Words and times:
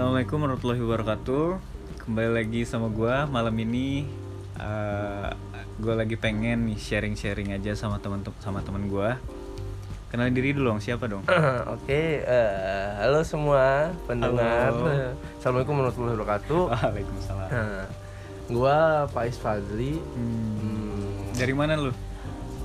Assalamualaikum 0.00 0.40
warahmatullahi 0.40 0.80
wabarakatuh. 0.80 1.46
Kembali 2.08 2.30
lagi 2.32 2.64
sama 2.64 2.88
gua 2.88 3.28
malam 3.28 3.52
ini. 3.60 4.08
eh 4.56 5.28
gue 5.76 5.92
lagi 5.92 6.16
pengen 6.16 6.72
nih 6.72 6.80
sharing-sharing 6.80 7.52
aja 7.52 7.76
sama 7.76 8.00
teman 8.00 8.24
sama 8.40 8.64
teman 8.64 8.88
gua. 8.88 9.20
Kenalin 10.08 10.32
diri 10.32 10.56
dulu 10.56 10.72
dong, 10.72 10.80
siapa 10.80 11.04
dong? 11.04 11.20
Oke, 11.76 12.24
eh, 12.24 12.88
halo 12.96 13.20
semua 13.20 13.92
pendengar. 14.08 14.72
Halo. 14.72 15.12
Assalamualaikum 15.36 15.74
warahmatullahi 15.84 16.16
wabarakatuh. 16.16 16.62
Waalaikumsalam. 16.72 17.48
Nah, 17.52 17.84
gua 18.48 19.04
Faiz 19.12 19.36
Fadli. 19.36 20.00
Hmm, 20.16 20.56
Hmm, 20.64 21.36
dari 21.36 21.52
mana 21.52 21.76
lu? 21.76 21.92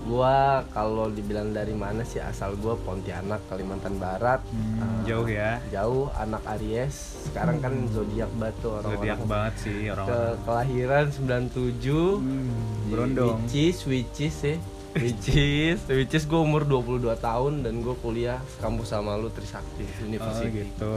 Gua 0.06 0.36
kalau 0.70 1.10
dibilang 1.10 1.50
dari 1.50 1.74
mana 1.74 2.02
sih 2.02 2.18
asal 2.18 2.54
gua 2.56 2.78
Pontianak, 2.78 3.42
Kalimantan 3.46 3.98
Barat. 3.98 4.40
Hmm, 4.46 4.78
Eh, 4.78 5.10
jauh 5.10 5.26
ya. 5.26 5.58
Jauh 5.68 6.14
anak 6.14 6.46
Aries. 6.52 6.94
Sekarang 7.26 7.58
kan 7.58 7.74
zodiak 7.90 8.30
batu 8.34 8.70
orang 8.72 8.92
Zodiak 8.92 9.20
banget 9.26 9.54
sih 9.60 9.78
ke 9.82 9.92
orang-orang. 9.92 10.38
kelahiran 10.42 11.06
97. 11.10 12.22
Hmm, 12.22 12.54
berondong. 12.88 13.38
Which 13.44 13.56
is, 13.56 13.78
which 13.84 14.20
is 14.22 14.38
ya. 14.40 14.56
Which 14.96 15.28
is, 15.28 15.84
which 15.90 16.14
is 16.14 16.24
gue 16.24 16.40
umur 16.40 16.64
22 16.64 17.04
tahun 17.20 17.68
dan 17.68 17.84
gue 17.84 18.00
kuliah 18.00 18.40
kampus 18.58 18.96
sama 18.96 19.20
lu 19.20 19.28
Trisakti 19.28 19.84
Oh 19.84 20.02
University. 20.02 20.64
gitu. 20.64 20.96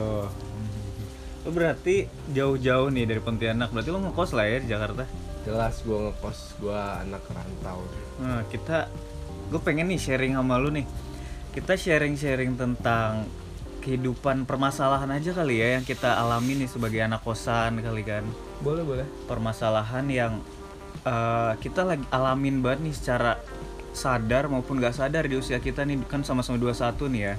Lu 1.41 1.51
berarti 1.51 1.97
jauh-jauh 2.31 2.89
nih 2.89 3.05
dari 3.05 3.19
Pontianak. 3.19 3.71
Berarti 3.71 3.89
lu 3.89 3.99
ngekos 4.01 4.31
lah 4.33 4.47
ya 4.47 4.59
di 4.59 4.69
Jakarta? 4.69 5.03
Jelas 5.43 5.81
gue 5.81 5.99
ngekos, 5.99 6.39
gue 6.59 6.75
anak 6.77 7.23
rantau. 7.31 7.81
Nah, 8.21 8.43
kita 8.49 8.91
gue 9.49 9.61
pengen 9.63 9.89
nih 9.89 9.99
sharing 9.99 10.35
sama 10.35 10.59
lu 10.59 10.71
nih. 10.71 10.85
Kita 11.49 11.75
sharing-sharing 11.75 12.55
tentang 12.55 13.25
kehidupan 13.81 14.45
permasalahan 14.45 15.09
aja 15.09 15.33
kali 15.33 15.59
ya 15.59 15.81
yang 15.81 15.85
kita 15.87 16.13
alami 16.15 16.61
nih 16.61 16.69
sebagai 16.69 17.01
anak 17.01 17.25
kosan 17.25 17.81
kali 17.81 18.05
kan. 18.05 18.27
Boleh 18.61 18.85
boleh. 18.85 19.07
Permasalahan 19.25 20.05
yang 20.07 20.33
eh, 21.03 21.53
kita 21.59 21.89
lagi 21.89 22.05
alamin 22.11 22.61
banget 22.61 22.81
nih 22.85 22.95
secara 22.95 23.33
sadar 23.97 24.47
maupun 24.47 24.79
gak 24.79 24.95
sadar 24.95 25.25
di 25.25 25.35
usia 25.35 25.59
kita 25.59 25.83
nih 25.83 25.99
kan 26.05 26.21
sama-sama 26.23 26.61
21 26.61 27.09
nih 27.09 27.23
ya. 27.25 27.35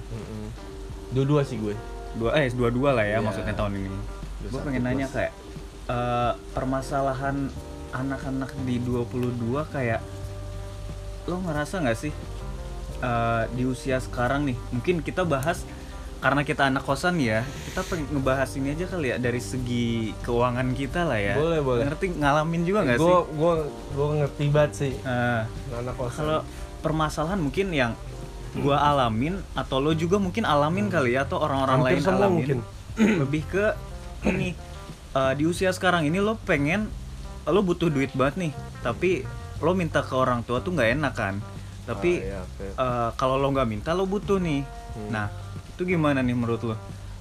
Dua-dua 1.13 1.45
sih 1.45 1.61
gue. 1.61 1.78
Dua 2.17 2.34
eh 2.36 2.50
dua-dua 2.50 2.97
lah 2.97 3.06
ya 3.06 3.22
Iya. 3.22 3.23
maksudnya 3.23 3.53
tahun 3.53 3.78
ini. 3.78 3.89
Gue 4.50 4.58
21 4.58 4.66
pengen 4.66 4.84
nanya 4.84 5.08
kayak 5.08 5.31
eh, 5.86 6.31
permasalahan 6.52 7.36
anak-anak 7.92 8.52
di 8.64 8.78
22 8.78 9.40
kayak 9.68 10.02
lo 11.26 11.38
ngerasa 11.40 11.82
nggak 11.82 11.98
sih 11.98 12.14
eh, 13.00 13.44
di 13.50 13.64
usia 13.64 13.98
sekarang 13.98 14.46
nih 14.46 14.58
mungkin 14.72 15.00
kita 15.00 15.23
bahas 15.23 15.62
karena 16.20 16.44
kita 16.44 16.68
anak 16.68 16.84
kosan 16.84 17.16
ya 17.16 17.48
kita 17.64 17.80
pengen 17.88 18.12
ngebahas 18.12 18.52
ini 18.54 18.76
aja 18.76 18.86
kali 18.86 19.08
ya 19.08 19.18
dari 19.18 19.40
segi 19.40 20.12
keuangan 20.20 20.68
kita 20.73 21.08
lah 21.08 21.16
ya 21.16 21.34
Boleh, 21.34 21.59
boleh. 21.62 21.84
ngerti 21.88 22.12
ngalamin 22.14 22.62
juga 22.64 22.80
nggak 22.84 22.98
sih 22.98 23.08
Gue 23.08 23.20
gue 23.31 23.54
gue 23.96 24.08
ngerti 24.20 24.44
banget 24.50 24.72
sih 24.76 24.94
Eh, 25.00 25.42
anak 25.72 25.96
kosan. 25.96 26.18
kalau 26.20 26.40
permasalahan 26.80 27.40
mungkin 27.40 27.72
yang 27.72 27.92
gua 28.52 28.81
alamin 28.81 29.38
atau 29.53 29.78
lo 29.78 29.94
juga 29.94 30.18
mungkin 30.18 30.42
alamin 30.42 30.90
kali 30.90 31.14
ya 31.14 31.22
atau 31.22 31.38
orang-orang 31.38 31.86
lain 31.86 32.02
alamin 32.02 32.34
mungkin. 32.34 32.59
lebih 32.98 33.44
ke 33.46 33.66
ini 34.26 34.58
eh, 35.14 35.34
di 35.38 35.44
usia 35.46 35.70
sekarang 35.70 36.03
ini 36.03 36.18
lo 36.18 36.36
pengen 36.42 36.90
lo 37.50 37.61
butuh 37.61 37.88
duit 37.88 38.11
banget 38.11 38.36
nih 38.39 38.52
tapi 38.80 39.23
lo 39.59 39.72
minta 39.73 40.00
ke 40.00 40.14
orang 40.14 40.42
tua 40.42 40.59
tuh 40.59 40.72
nggak 40.72 40.92
enak 40.94 41.14
kan 41.14 41.36
tapi 41.83 42.22
Ah, 42.22 42.23
iya, 42.23 42.39
oke. 42.39 42.66
eh, 42.72 43.09
kalau 43.14 43.36
lo 43.36 43.50
nggak 43.50 43.67
minta 43.67 43.91
lo 43.91 44.06
butuh 44.06 44.38
nih 44.38 44.61
Hmm. 44.89 45.09
nah 45.11 45.28
itu 45.69 45.86
gimana 45.88 46.19
nih 46.19 46.33
menurut 46.33 46.64
lo 46.64 46.75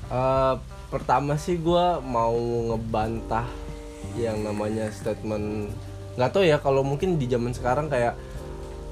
Eh, 0.08 0.54
pertama 0.88 1.36
sih 1.36 1.54
gue 1.54 1.84
mau 2.00 2.32
ngebantah 2.64 3.44
yang 4.14 4.40
namanya 4.40 4.88
statement 4.88 5.68
nggak 6.16 6.30
tahu 6.30 6.42
ya 6.42 6.56
kalau 6.56 6.80
mungkin 6.80 7.14
di 7.14 7.26
zaman 7.26 7.52
sekarang 7.52 7.86
kayak 7.86 8.16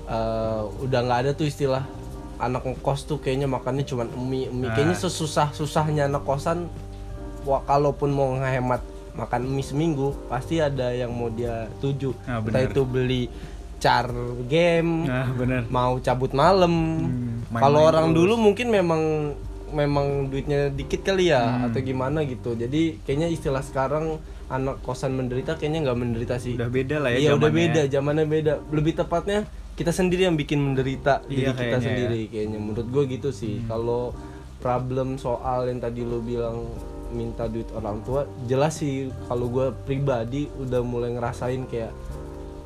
eh, 0.07 0.63
udah 0.79 1.01
nggak 1.03 1.19
ada 1.19 1.31
tuh 1.33 1.45
istilah 1.45 1.89
anak 2.37 2.63
ngekos 2.65 3.07
tuh 3.07 3.17
kayaknya 3.17 3.49
makannya 3.49 3.83
cuma 3.83 4.05
mie 4.05 4.47
mie 4.47 4.69
kayaknya 4.69 4.93
Ah. 4.93 5.03
sesusah 5.03 5.49
susahnya 5.51 6.05
anak 6.05 6.21
kosan 6.23 6.69
wah 7.43 7.65
kalaupun 7.65 8.11
mau 8.11 8.37
ngehemat 8.37 8.85
makan 9.17 9.49
mie 9.49 9.63
seminggu 9.63 10.13
pasti 10.27 10.59
ada 10.59 10.89
yang 10.91 11.11
mau 11.11 11.29
dia 11.29 11.67
tuju 11.77 12.13
Nah, 12.23 12.39
entah 12.39 12.63
itu 12.63 12.83
beli 12.83 13.33
car 13.77 14.09
game 14.45 15.05
nah 15.05 15.29
bener 15.31 15.65
mau 15.69 15.97
cabut 15.99 16.33
malam. 16.33 16.73
Hmm, 16.99 17.45
Kalau 17.53 17.81
orang 17.83 18.11
terus. 18.11 18.17
dulu 18.19 18.35
mungkin 18.39 18.69
memang 18.69 19.03
memang 19.69 20.07
duitnya 20.27 20.71
dikit 20.71 21.03
kali 21.03 21.29
ya 21.29 21.43
Hmm. 21.43 21.67
atau 21.67 21.81
gimana 21.81 22.23
gitu. 22.23 22.55
Jadi 22.55 23.03
kayaknya 23.03 23.29
istilah 23.29 23.61
sekarang 23.61 24.17
anak 24.47 24.79
kosan 24.81 25.13
menderita 25.13 25.57
kayaknya 25.57 25.81
nggak 25.85 25.99
menderita 25.99 26.35
sih. 26.37 26.55
udah 26.55 26.71
beda 26.71 26.97
lah 26.99 27.11
ya 27.11 27.19
Iya 27.19 27.31
udah 27.35 27.51
beda, 27.51 27.81
zamannya 27.87 28.25
beda. 28.25 28.53
Lebih 28.71 28.95
tepatnya 28.97 29.45
kita 29.75 29.91
sendiri 29.91 30.25
yang 30.25 30.35
bikin 30.35 30.57
menderita 30.59 31.21
Iya, 31.23 31.29
diri 31.29 31.41
kita 31.43 31.57
kayaknya 31.59 31.81
sendiri 31.83 32.21
kayaknya. 32.29 32.59
Menurut 32.59 32.87
gue 32.87 33.03
gitu 33.11 33.29
sih. 33.31 33.61
Kalau 33.63 34.15
problem 34.57 35.15
soal 35.17 35.67
yang 35.67 35.79
tadi 35.79 36.01
lo 36.01 36.19
bilang 36.19 36.65
minta 37.09 37.47
duit 37.47 37.69
orang 37.71 38.01
tua, 38.01 38.25
jelas 38.45 38.77
sih 38.77 39.09
kalau 39.25 39.47
gue 39.47 39.71
pribadi 39.83 40.47
udah 40.57 40.81
mulai 40.81 41.11
ngerasain 41.11 41.65
kayak 41.65 41.91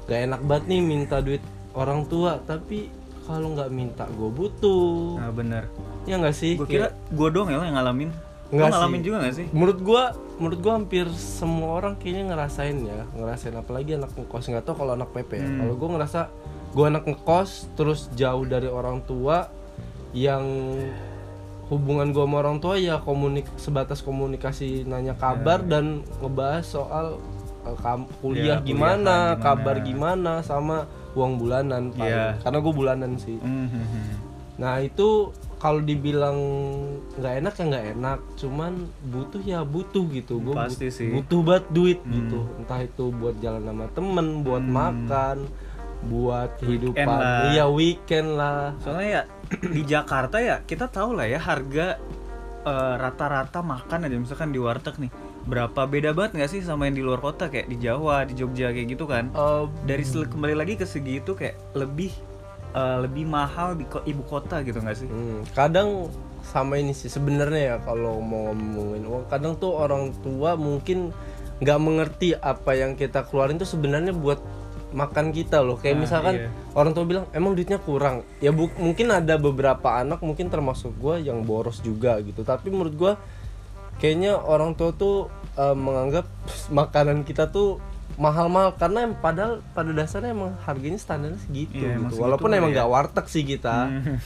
gak 0.05 0.21
enak 0.27 0.41
banget 0.43 0.65
nih 0.67 0.81
minta 0.81 1.19
duit 1.19 1.43
orang 1.73 2.05
tua, 2.05 2.41
tapi 2.41 2.91
kalau 3.23 3.53
nggak 3.53 3.69
minta 3.69 4.05
gue 4.09 4.27
butuh. 4.28 5.17
nah 5.17 5.31
bener 5.31 5.71
Ya 6.03 6.17
nggak 6.17 6.33
sih? 6.33 6.55
gue 6.55 6.67
kira 6.67 6.91
gue 7.06 7.28
doang 7.28 7.47
ya 7.47 7.61
yang 7.61 7.75
ngalamin 7.75 8.11
Nggak 8.51 8.67
ngalamin 8.69 8.99
sih. 8.99 9.05
juga 9.05 9.17
gak 9.21 9.34
sih 9.37 9.47
menurut 9.49 9.78
gua 9.78 10.03
menurut 10.34 10.59
gua 10.59 10.72
hampir 10.75 11.07
semua 11.15 11.78
orang 11.78 11.95
kayaknya 11.95 12.34
ngerasain 12.34 12.83
ya 12.83 13.07
ngerasain 13.12 13.55
apalagi 13.55 13.95
anak 13.95 14.11
ngekos 14.11 14.45
nggak 14.45 14.65
tahu 14.65 14.75
kalau 14.75 14.93
anak 14.93 15.12
PP 15.12 15.31
ya 15.33 15.47
Hmm. 15.47 15.59
kalau 15.61 15.75
gua 15.77 15.89
ngerasa 15.95 16.21
gua 16.72 16.87
anak 16.89 17.05
ngekos 17.07 17.51
terus 17.72 18.11
jauh 18.12 18.43
dari 18.43 18.67
orang 18.67 19.05
tua 19.05 19.47
yang 20.11 20.43
hubungan 21.71 22.11
gua 22.11 22.27
sama 22.27 22.37
orang 22.39 22.59
tua 22.59 22.75
ya 22.77 22.99
komunik 22.99 23.47
sebatas 23.57 24.03
komunikasi 24.03 24.83
nanya 24.85 25.15
kabar 25.15 25.63
dan 25.63 26.03
ngebahas 26.19 26.67
soal 26.67 27.07
kam- 27.79 28.11
kuliah 28.19 28.59
Ya, 28.59 28.67
gimana, 28.67 29.15
kuliahan 29.33 29.41
kabar 29.41 29.77
gimana. 29.79 29.87
gimana 29.87 30.33
sama 30.43 30.77
uang 31.13 31.33
bulanan 31.37 31.91
paling. 31.91 32.05
Iya. 32.05 32.27
karena 32.41 32.59
gua 32.59 32.75
bulanan 32.75 33.13
sih 33.17 33.39
Mhm. 33.39 34.29
Nah 34.57 34.77
itu 34.79 35.33
kalau 35.57 35.81
dibilang 35.81 36.37
nggak 37.15 37.35
enak 37.39 37.55
ya 37.55 37.65
nggak 37.67 37.87
enak, 37.95 38.19
cuman 38.35 38.73
butuh 39.07 39.41
ya 39.41 39.61
butuh 39.63 40.05
gitu. 40.11 40.37
Gue 40.39 40.53
Pasti 40.53 40.89
sih. 40.89 41.09
butuh 41.11 41.41
banget 41.41 41.65
duit 41.71 41.99
Hmm. 41.99 42.13
gitu. 42.15 42.41
Entah 42.59 42.81
itu 42.81 43.09
buat 43.11 43.37
jalan 43.39 43.63
sama 43.63 43.87
temen, 43.91 44.41
buat 44.41 44.61
makan, 44.63 45.49
buat 46.03 46.57
kehidupan. 46.59 47.09
lah. 47.09 47.41
Iya 47.51 47.65
weekend 47.69 48.37
lah. 48.37 48.73
Soalnya 48.79 49.09
ya 49.11 49.23
di 49.50 49.83
Jakarta 49.83 50.38
ya 50.38 50.62
kita 50.62 50.87
tahu 50.87 51.19
lah 51.19 51.27
ya 51.27 51.43
harga 51.43 51.99
eh, 52.62 52.94
rata-rata 52.97 53.61
makan 53.61 54.06
aja 54.06 54.16
misalkan 54.16 54.55
di 54.55 54.61
warteg 54.62 54.97
nih 55.03 55.12
berapa 55.41 55.88
beda 55.88 56.12
banget 56.12 56.37
nggak 56.37 56.50
sih 56.53 56.61
sama 56.61 56.84
yang 56.87 56.97
di 57.00 57.05
luar 57.05 57.21
kota? 57.25 57.49
Kayak 57.49 57.72
di 57.72 57.77
Jawa 57.81 58.28
di 58.28 58.37
Jogja 58.37 58.71
kayak 58.71 58.89
gitu 58.93 59.05
kan? 59.09 59.33
Eh, 59.33 59.65
dari 59.89 60.05
kembali 60.05 60.55
lagi 60.55 60.77
ke 60.77 60.84
segi 60.84 61.25
itu 61.25 61.33
kayak 61.33 61.56
lebih 61.72 62.12
eh, 62.77 62.99
lebih 63.03 63.25
mahal 63.27 63.75
di 63.75 63.89
ko- 63.89 64.05
ibu 64.05 64.22
kota 64.28 64.60
gitu 64.62 64.78
nggak 64.78 64.97
sih? 64.97 65.09
Hmm, 65.09 65.43
kadang 65.56 66.12
sama 66.44 66.81
ini 66.81 66.97
sih 66.97 67.09
sebenarnya 67.12 67.60
ya 67.60 67.77
kalau 67.84 68.19
mau 68.21 68.53
ngomongin 68.56 69.05
uang, 69.05 69.25
kadang 69.28 69.56
tuh 69.60 69.77
orang 69.77 70.12
tua 70.25 70.56
mungkin 70.56 71.12
nggak 71.60 71.78
mengerti 71.81 72.33
apa 72.41 72.72
yang 72.72 72.97
kita 72.97 73.28
keluarin 73.28 73.60
tuh 73.60 73.69
sebenarnya 73.69 74.16
buat 74.16 74.41
makan 74.93 75.31
kita 75.31 75.59
loh 75.59 75.77
kayak 75.77 75.95
Nah, 75.95 76.03
misalkan 76.03 76.34
iya. 76.37 76.49
orang 76.73 76.91
tua 76.91 77.05
bilang 77.05 77.25
emang 77.31 77.53
duitnya 77.53 77.78
kurang 77.78 78.23
ya 78.39 78.51
bu- 78.51 78.75
mungkin 78.77 79.06
ada 79.09 79.34
beberapa 79.37 79.97
anak 79.97 80.19
mungkin 80.21 80.47
termasuk 80.47 80.92
gue 80.95 81.22
yang 81.22 81.41
boros 81.41 81.78
juga 81.78 82.19
gitu 82.19 82.42
tapi 82.42 82.69
menurut 82.69 82.92
gue 82.92 83.13
kayaknya 83.97 84.34
orang 84.34 84.72
tua 84.72 84.91
tuh 84.92 85.27
eh, 85.54 85.77
menganggap 85.77 86.27
makanan 86.72 87.22
kita 87.22 87.47
tuh 87.47 87.78
mahal-mahal 88.16 88.75
karena 88.75 89.04
em- 89.04 89.16
padahal 89.16 89.63
pada 89.71 89.91
dasarnya 89.91 90.31
emang 90.31 90.53
harganya 90.60 90.97
standarnya 90.97 91.39
segitu 91.41 91.78
Iya, 91.78 91.97
gitu 91.97 92.04
segitu 92.10 92.21
walaupun 92.21 92.48
lah 92.48 92.57
emang 92.59 92.71
ya. 92.71 92.77
nggak 92.77 92.91
warteg 92.91 93.27
sih 93.27 93.45
kita 93.45 93.77
Hmm. 93.87 94.19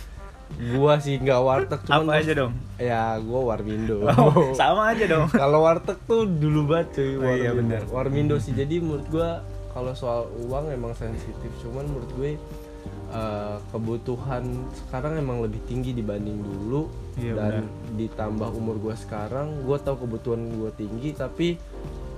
gua 0.73 0.99
sih 0.99 1.17
nggak 1.17 1.41
warteg 1.41 1.81
cuman 1.87 2.05
apa 2.05 2.13
aja 2.17 2.33
dong 2.35 2.53
ya 2.77 3.03
gua 3.19 3.41
warmindo 3.47 4.05
Oh, 4.09 4.53
sama 4.53 4.91
aja 4.91 5.05
dong 5.05 5.27
kalau 5.43 5.63
warteg 5.63 5.99
tuh 6.03 6.25
dulu 6.25 6.69
banget 6.69 6.89
cuy 6.95 7.13
Oh 7.15 7.33
iya, 7.33 7.51
Warmindo. 7.51 7.59
bener. 7.61 7.83
Warmindo 7.89 8.37
sih 8.39 8.53
jadi 8.53 8.77
menurut 8.79 9.07
gua 9.09 9.41
kalau 9.75 9.93
soal 9.93 10.21
uang 10.41 10.71
emang 10.71 10.95
sensitif 10.95 11.51
cuman 11.61 11.85
menurut 11.85 12.11
gue 12.15 12.31
eh, 13.11 13.57
kebutuhan 13.69 14.45
sekarang 14.73 15.19
emang 15.19 15.43
lebih 15.43 15.61
tinggi 15.67 15.93
dibanding 15.93 16.39
dulu 16.41 16.87
Iya, 17.15 17.35
dan 17.39 17.55
ditambah 17.95 18.51
umur 18.55 18.75
gua 18.83 18.99
sekarang 18.99 19.63
gua 19.63 19.79
tahu 19.79 20.03
kebutuhan 20.03 20.51
gua 20.59 20.75
tinggi 20.75 21.15
tapi 21.15 21.55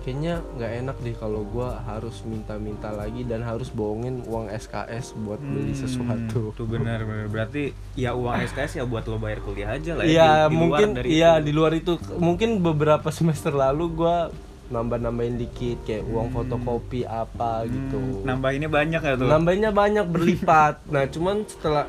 kayaknya 0.01 0.39
nggak 0.55 0.73
enak 0.87 0.97
deh 1.03 1.17
kalau 1.19 1.43
gue 1.43 1.67
harus 1.67 2.23
minta-minta 2.23 2.95
lagi 2.95 3.27
dan 3.27 3.43
harus 3.43 3.75
bohongin 3.75 4.23
uang 4.23 4.47
SKS 4.47 5.19
buat 5.19 5.43
beli 5.43 5.75
Hmm, 5.75 5.83
sesuatu 5.83 6.55
Tuh 6.55 6.63
benar 6.63 7.03
benar. 7.03 7.27
Berarti 7.27 7.75
ya 7.99 8.15
uang 8.15 8.39
SKS 8.47 8.79
ya 8.79 8.85
buat 8.87 9.03
lo 9.05 9.19
bayar 9.19 9.43
kuliah 9.43 9.75
aja 9.75 9.99
lah 9.99 10.07
ya. 10.07 10.15
Iya 10.15 10.31
mungkin 10.47 10.95
iya 11.03 11.43
itu. 11.43 11.51
di 11.51 11.53
luar 11.53 11.75
itu 11.75 11.99
mungkin 12.17 12.63
beberapa 12.63 13.11
semester 13.11 13.51
lalu 13.51 13.99
gue 13.99 14.17
nambah-nambahin 14.67 15.37
dikit 15.37 15.79
kayak 15.83 16.05
uang 16.05 16.29
fotokopi 16.31 17.03
apa 17.03 17.65
gitu. 17.65 17.97
Hmm, 17.97 18.23
nambahinnya 18.25 18.67
banyak 18.67 19.01
ya 19.01 19.15
tuh. 19.15 19.27
nambahnya 19.27 19.71
banyak 19.71 20.07
berlipat. 20.07 20.83
Nah 20.93 21.07
cuman 21.07 21.45
setelah 21.45 21.87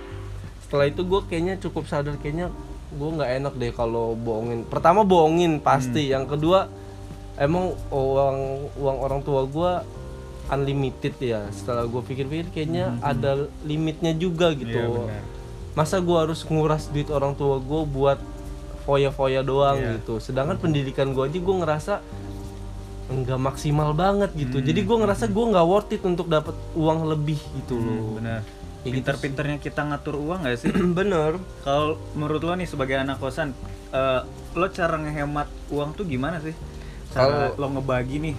setelah 0.61 0.85
itu 0.85 1.01
gue 1.01 1.21
kayaknya 1.23 1.55
cukup 1.57 1.85
sadar 1.85 2.15
kayaknya 2.15 2.53
gue 2.89 3.09
nggak 3.11 3.31
enak 3.35 3.53
deh 3.55 3.71
kalau 3.71 4.13
bohongin. 4.13 4.61
Pertama 4.63 5.01
bohongin 5.01 5.57
pasti. 5.57 6.05
Hmm. 6.05 6.13
yang 6.13 6.25
kedua 6.25 6.69
emang 7.35 7.73
uang 7.87 8.37
uang 8.75 8.97
orang 8.99 9.21
tua 9.21 9.41
gue 9.43 9.71
unlimited 10.47 11.15
ya. 11.17 11.41
Setelah 11.49 11.83
gue 11.83 12.01
pikir-pikir 12.01 12.47
kayaknya 12.51 12.95
ada 13.01 13.35
limitnya 13.61 14.13
juga 14.13 14.53
gitu. 14.53 14.77
Hmm, 14.77 15.05
benar. 15.05 15.23
masa 15.73 15.97
gue 15.97 16.17
harus 16.17 16.41
nguras 16.43 16.89
duit 16.89 17.05
orang 17.07 17.33
tua 17.33 17.57
gue 17.57 17.81
buat 17.85 18.17
foya-foya 18.83 19.41
doang 19.41 19.77
Iya. 19.77 19.89
gitu. 19.97 20.17
Sedangkan 20.17 20.57
pendidikan 20.57 21.11
gue 21.11 21.21
aja 21.21 21.37
gue 21.37 21.55
ngerasa 21.55 21.93
nggak 23.07 23.39
maksimal 23.39 23.91
banget 23.91 24.35
gitu 24.35 24.59
Hmm. 24.59 24.67
jadi 24.67 24.79
gue 24.83 24.97
ngerasa 24.99 25.25
gue 25.27 25.45
nggak 25.47 25.65
worth 25.65 25.91
it 25.91 26.03
untuk 26.03 26.27
dapat 26.27 26.51
uang 26.73 27.07
lebih 27.07 27.39
gitu 27.55 27.75
loh 27.75 27.99
Hmm, 28.03 28.15
benar. 28.19 28.39
Kayak 28.77 28.83
gitu 28.83 28.93
Pinter-pinternya 28.93 29.57
kita 29.57 29.81
ngatur 29.83 30.15
uang 30.15 30.39
gak 30.43 30.59
sih? 30.59 30.69
bener 30.99 31.39
Kalau 31.61 31.95
menurut 32.13 32.41
lo 32.41 32.53
nih 32.53 32.67
sebagai 32.67 32.95
anak 32.95 33.17
kosan, 33.17 33.51
eh, 33.89 34.21
lo 34.53 34.67
cara 34.69 34.95
ngehemat 34.97 35.47
uang 35.69 35.91
tuh 35.93 36.03
gimana 36.03 36.37
sih? 36.39 36.53
Cara 37.17 37.51
lo 37.53 37.67
ngebagi 37.69 38.17
nih, 38.19 38.35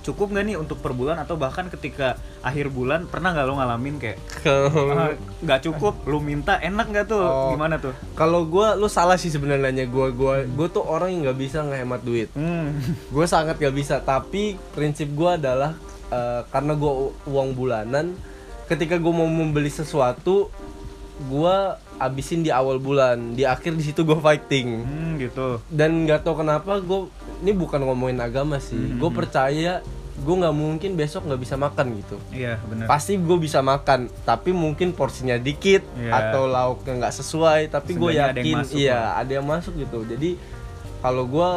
cukup 0.00 0.30
nggak 0.30 0.44
nih 0.44 0.56
untuk 0.56 0.78
per 0.78 0.90
bulan 0.90 1.16
atau 1.16 1.34
bahkan 1.34 1.66
ketika 1.66 2.14
akhir 2.40 2.68
bulan 2.68 3.04
pernah 3.04 3.30
nggak 3.30 3.44
lo 3.44 3.54
ngalamin 3.54 3.94
kayak 3.96 4.18
ah, 4.44 5.12
nggak 5.38 5.60
cukup, 5.62 6.04
lo 6.04 6.18
minta 6.18 6.56
enak 6.56 6.86
nggak 6.86 7.06
tuh? 7.06 7.20
Oh. 7.20 7.50
Gimana 7.50 7.76
tuh? 7.76 7.92
kalau 8.14 8.44
gue 8.44 8.66
lu 8.74 8.86
salah 8.86 9.14
sih 9.14 9.28
sebenarnya 9.28 9.84
gue 9.84 10.06
gue 10.10 10.34
gue 10.46 10.66
tuh 10.68 10.80
orang 10.80 11.10
yang 11.10 11.20
nggak 11.24 11.38
bisa 11.38 11.60
ngehemat 11.60 12.00
duit 12.00 12.28
Hmm. 12.32 12.78
gue 13.14 13.26
sangat 13.26 13.56
gak 13.56 13.72
bisa 13.72 13.98
tapi 13.98 14.54
prinsip 14.70 15.08
gue 15.08 15.30
adalah 15.30 15.74
eh, 16.08 16.42
karena 16.48 16.72
gue 16.72 16.92
uang 17.24 17.52
bulanan 17.52 18.14
ketika 18.64 18.96
gue 18.96 19.12
mau 19.12 19.26
membeli 19.26 19.68
sesuatu 19.68 20.48
gue 21.16 21.56
abisin 21.96 22.40
di 22.40 22.50
awal 22.50 22.76
bulan 22.76 23.32
di 23.32 23.44
akhir 23.44 23.72
di 23.72 23.84
situ 23.84 24.02
gue 24.02 24.16
fighting 24.16 24.82
Hmm, 24.82 25.12
gitu. 25.16 25.62
dan 25.68 26.02
nggak 26.02 26.22
tahu 26.22 26.40
kenapa 26.40 26.78
gue 26.78 27.06
ini 27.40 27.52
bukan 27.52 27.80
ngomongin 27.80 28.18
agama 28.18 28.58
sih 28.58 28.76
gue 28.94 29.10
percaya 29.10 29.80
gue 30.14 30.34
nggak 30.36 30.54
mungkin 30.54 30.94
besok 30.94 31.26
nggak 31.26 31.42
bisa 31.42 31.54
makan 31.56 31.98
gitu 31.98 32.16
Iya 32.30 32.62
benar. 32.62 32.86
pasti 32.86 33.18
gue 33.18 33.34
bisa 33.36 33.58
makan 33.60 34.06
tapi 34.22 34.50
mungkin 34.50 34.90
porsinya 34.90 35.34
dikit 35.36 35.82
Iya. 35.92 36.30
atau 36.30 36.46
lauknya 36.46 37.02
nggak 37.02 37.14
sesuai 37.14 37.60
tapi 37.68 37.94
gue 37.94 38.10
ada 38.12 38.30
yang 38.30 38.38
yakin 38.38 38.54
masuk 38.56 38.76
iya 38.76 38.94
lah. 38.94 39.10
ada 39.18 39.32
yang 39.32 39.46
masuk 39.46 39.74
gitu 39.74 39.98
jadi 40.04 40.30
kalau 41.00 41.26
gue 41.26 41.48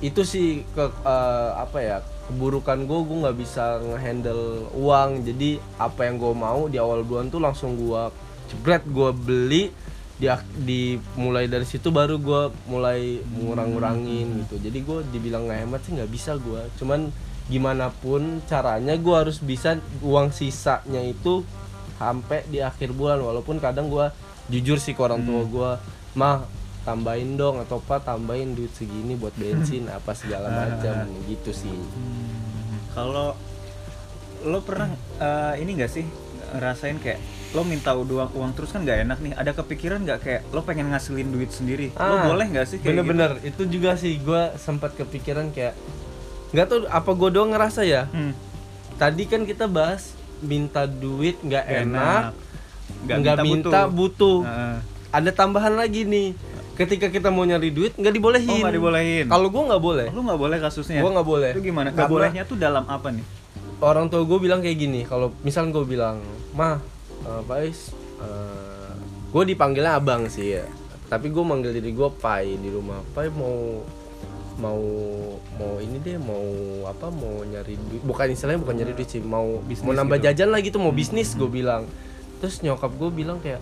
itu 0.00 0.20
sih 0.22 0.46
ke 0.72 0.84
eh, 1.04 1.50
apa 1.54 1.78
ya 1.78 1.96
keburukan 2.24 2.78
gue 2.82 2.98
gue 3.04 3.16
nggak 3.20 3.36
bisa 3.36 3.64
ngehandle 3.78 4.44
uang 4.72 5.20
jadi 5.22 5.50
apa 5.76 6.00
yang 6.04 6.16
gue 6.16 6.32
mau 6.34 6.60
di 6.66 6.80
awal 6.80 7.04
bulan 7.04 7.28
tuh 7.28 7.38
langsung 7.38 7.76
gue 7.76 8.02
jebret 8.48 8.80
gue 8.82 9.10
beli 9.12 9.62
di 10.14 10.30
di 10.62 10.82
mulai 11.18 11.50
dari 11.50 11.66
situ 11.66 11.90
baru 11.90 12.22
gue 12.22 12.42
mulai 12.70 13.18
ngurang-ngurangin 13.22 14.46
gitu. 14.46 14.62
Jadi 14.62 14.78
gue 14.82 14.98
dibilang 15.10 15.50
nggak 15.50 15.60
hemat 15.66 15.80
sih 15.82 15.92
nggak 15.98 16.10
bisa 16.10 16.38
gue 16.38 16.62
cuman 16.78 17.10
gimana 17.50 17.92
pun 17.92 18.40
caranya 18.48 18.96
gue 18.96 19.14
harus 19.14 19.36
bisa 19.42 19.76
uang 20.00 20.32
sisanya 20.32 21.02
itu 21.02 21.42
sampai 21.98 22.46
di 22.46 22.62
akhir 22.62 22.94
bulan. 22.94 23.20
Walaupun 23.20 23.58
kadang 23.58 23.90
gue 23.90 24.06
jujur 24.48 24.78
sih 24.78 24.94
ke 24.94 25.00
orang 25.02 25.24
tua 25.26 25.42
gue 25.44 25.70
mah 26.14 26.46
tambahin 26.84 27.40
dong 27.40 27.64
atau 27.64 27.80
pak 27.80 28.04
tambahin 28.04 28.52
duit 28.52 28.70
segini 28.76 29.16
buat 29.16 29.32
bensin 29.40 29.88
apa 29.88 30.12
segala 30.12 30.52
macam 30.52 31.10
gitu 31.26 31.50
sih. 31.50 31.74
Kalau 32.94 33.34
lo 34.44 34.60
pernah 34.60 34.92
eh, 35.18 35.64
ini 35.64 35.80
gak 35.80 35.90
sih 35.90 36.04
ngerasain 36.54 37.00
kayak 37.00 37.18
lo 37.54 37.62
minta 37.62 37.94
uang 37.94 38.34
uang 38.34 38.50
terus 38.52 38.68
kan 38.68 38.82
nggak 38.82 39.06
enak 39.06 39.18
nih. 39.20 39.32
Ada 39.32 39.54
kepikiran 39.54 40.02
nggak 40.02 40.18
kayak 40.20 40.40
lo 40.50 40.60
pengen 40.60 40.90
ngasilin 40.90 41.30
duit 41.30 41.48
sendiri? 41.48 41.88
lo 41.90 42.02
Ah, 42.02 42.26
boleh 42.26 42.46
nggak 42.48 42.66
sih 42.66 42.76
kayak 42.76 42.82
gitu? 42.82 43.06
bener-bener 43.06 43.30
itu 43.40 43.62
juga 43.70 43.94
sih 43.94 44.18
gue 44.18 44.42
sempat 44.56 44.92
kepikiran 44.92 45.48
kayak 45.48 45.78
nggak 46.50 46.66
tahu 46.66 46.78
apa 46.84 47.10
gue 47.12 47.28
doang 47.30 47.50
ngerasa 47.50 47.82
ya 47.82 48.04
gitu? 48.04 48.18
Hmm, 48.20 48.32
tadi 48.94 49.22
kan 49.24 49.42
kita 49.42 49.64
bahas 49.64 50.12
minta 50.40 50.84
duit 50.84 51.38
nggak 51.40 51.64
enak 51.64 52.22
Nggak 53.00 53.16
nggak 53.16 53.36
minta 53.40 53.80
butuh, 53.86 54.42
Heeh. 54.42 54.76
ada 55.10 55.30
tambahan 55.30 55.72
lagi 55.72 56.04
nih 56.04 56.34
ketika 56.74 57.06
kita 57.06 57.28
mau 57.28 57.42
nyari 57.42 57.70
duit 57.70 57.94
nggak 57.94 58.12
dibolehin 58.12 58.50
Oh 58.50 58.58
nggak 58.60 58.74
dibolehin. 58.74 59.26
kalau 59.26 59.46
gue 59.46 59.62
nggak 59.62 59.78
boleh 59.80 60.06
lo 60.08 60.20
nggak 60.22 60.40
boleh 60.40 60.56
kasusnya. 60.58 61.00
gue 61.00 61.10
nggak 61.12 61.28
boleh 61.28 61.50
Itu 61.50 61.62
gimana? 61.62 61.88
Nggak 61.90 62.10
bolehnya 62.10 62.42
tuh 62.42 62.56
dalam 62.56 62.82
apa 62.84 63.08
nih? 63.08 63.22
orang 63.76 64.06
tua 64.06 64.22
gue 64.22 64.38
bilang 64.38 64.58
kayak 64.58 64.74
gini 64.76 65.04
kalau 65.04 65.30
misal 65.40 65.68
gue 65.68 65.84
bilang 65.84 66.18
mah 66.52 66.80
eh, 67.24 67.42
Pak 67.44 67.60
Is 67.64 67.80
gue 69.34 69.42
dipanggilnya 69.50 69.98
abang 69.98 70.30
sih 70.30 70.54
ya. 70.54 70.64
Tapi 71.10 71.34
gue 71.34 71.42
manggil 71.42 71.74
diri 71.74 71.90
gue 71.90 72.06
Pai 72.22 72.54
di 72.54 72.70
rumah. 72.70 73.02
Pai 73.10 73.26
mau 73.34 73.82
mau 74.54 74.78
mau 75.58 75.82
ini 75.82 75.98
deh 75.98 76.14
mau 76.22 76.46
apa 76.86 77.10
mau 77.10 77.42
nyari 77.42 77.74
duit. 77.74 78.02
Bukan 78.06 78.30
istilahnya 78.30 78.62
bukan 78.62 78.74
nyari 78.78 78.94
duit 78.94 79.10
sih 79.10 79.18
mau 79.18 79.58
Bisnis 79.66 79.82
mau 79.82 79.94
nambah 79.98 80.22
gitu. 80.22 80.26
jajan 80.30 80.50
lagi 80.54 80.70
tuh 80.70 80.78
mau 80.78 80.94
bisnis 80.94 81.34
gue 81.34 81.50
bilang. 81.50 81.82
Terus 82.38 82.62
nyokap 82.62 82.94
gue 82.94 83.10
bilang 83.10 83.42
kayak 83.42 83.58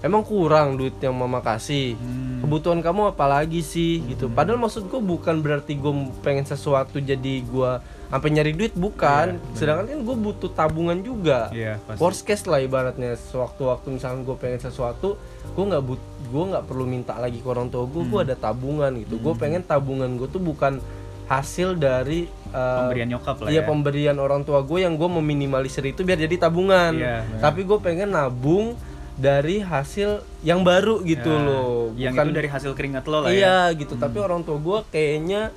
emang 0.00 0.22
kurang 0.22 0.74
duit 0.74 0.96
yang 0.96 1.12
mama 1.12 1.40
kasih 1.40 1.94
Hmm. 1.94 2.40
kebutuhan 2.40 2.80
kamu 2.80 3.10
apa 3.10 3.26
lagi 3.26 3.60
sih 3.60 4.00
gitu 4.06 4.26
padahal 4.26 4.56
maksud 4.58 4.86
gue 4.86 4.96
bukan 4.98 5.38
berarti 5.38 5.74
gue 5.74 5.92
pengen 6.20 6.42
sesuatu 6.42 6.96
jadi 6.96 7.34
gue 7.42 7.70
sampai 8.06 8.28
nyari 8.28 8.52
duit 8.52 8.72
bukan 8.72 9.36
sedangkan 9.52 9.86
kan 9.86 10.00
gue 10.00 10.16
butuh 10.18 10.50
tabungan 10.50 10.98
juga 10.98 11.48
Iya 11.50 11.76
pasti. 11.80 12.00
worst 12.00 12.22
case 12.22 12.44
lah 12.44 12.58
ibaratnya 12.58 13.12
sewaktu-waktu 13.14 13.86
misalnya 13.92 14.24
gue 14.24 14.36
pengen 14.36 14.58
sesuatu 14.58 15.20
gue 15.46 15.64
nggak 15.66 15.82
but 15.82 16.00
gue 16.24 16.44
nggak 16.46 16.64
perlu 16.64 16.84
minta 16.84 17.14
lagi 17.14 17.38
ke 17.38 17.46
orang 17.46 17.68
tua 17.68 17.84
gue 17.84 18.00
Hmm. 18.00 18.10
gue 18.10 18.20
ada 18.24 18.36
tabungan 18.36 18.92
gitu 18.98 19.14
gue 19.16 19.34
pengen 19.36 19.60
tabungan 19.62 20.10
gue 20.10 20.26
tuh 20.26 20.40
bukan 20.40 20.80
hasil 21.26 21.76
dari 21.76 22.24
uh, 22.48 22.82
Pemberian 22.82 23.08
nyokap 23.10 23.36
lah 23.38 23.48
iya 23.48 23.62
ya. 23.62 23.68
pemberian 23.68 24.16
orang 24.16 24.42
tua 24.42 24.58
gue 24.60 24.80
yang 24.80 24.96
gue 24.96 25.06
meminimalisir 25.12 25.84
itu 25.84 26.02
biar 26.02 26.18
jadi 26.18 26.40
tabungan 26.40 26.90
Iya, 26.92 27.22
benar. 27.22 27.40
tapi 27.40 27.60
gue 27.62 27.78
pengen 27.78 28.10
nabung 28.10 28.74
dari 29.20 29.60
hasil 29.60 30.10
yang 30.40 30.64
baru 30.64 31.04
gitu 31.04 31.28
Ya, 31.28 31.38
loh 31.38 31.92
Yang 31.94 32.12
bukan 32.14 32.26
itu 32.26 32.34
dari 32.34 32.48
hasil 32.48 32.72
keringat 32.72 33.04
lo 33.04 33.20
lah 33.20 33.28
ya. 33.28 33.36
iya 33.36 33.56
gitu 33.74 33.94
tapi 33.94 34.16
orang 34.18 34.40
tua 34.40 34.56
gue 34.56 34.78
kayaknya 34.88 35.52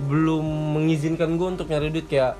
belum 0.00 0.42
mengizinkan 0.74 1.30
gue 1.32 1.48
untuk 1.48 1.66
nyari 1.66 1.88
duit 1.88 2.04
kayak 2.04 2.34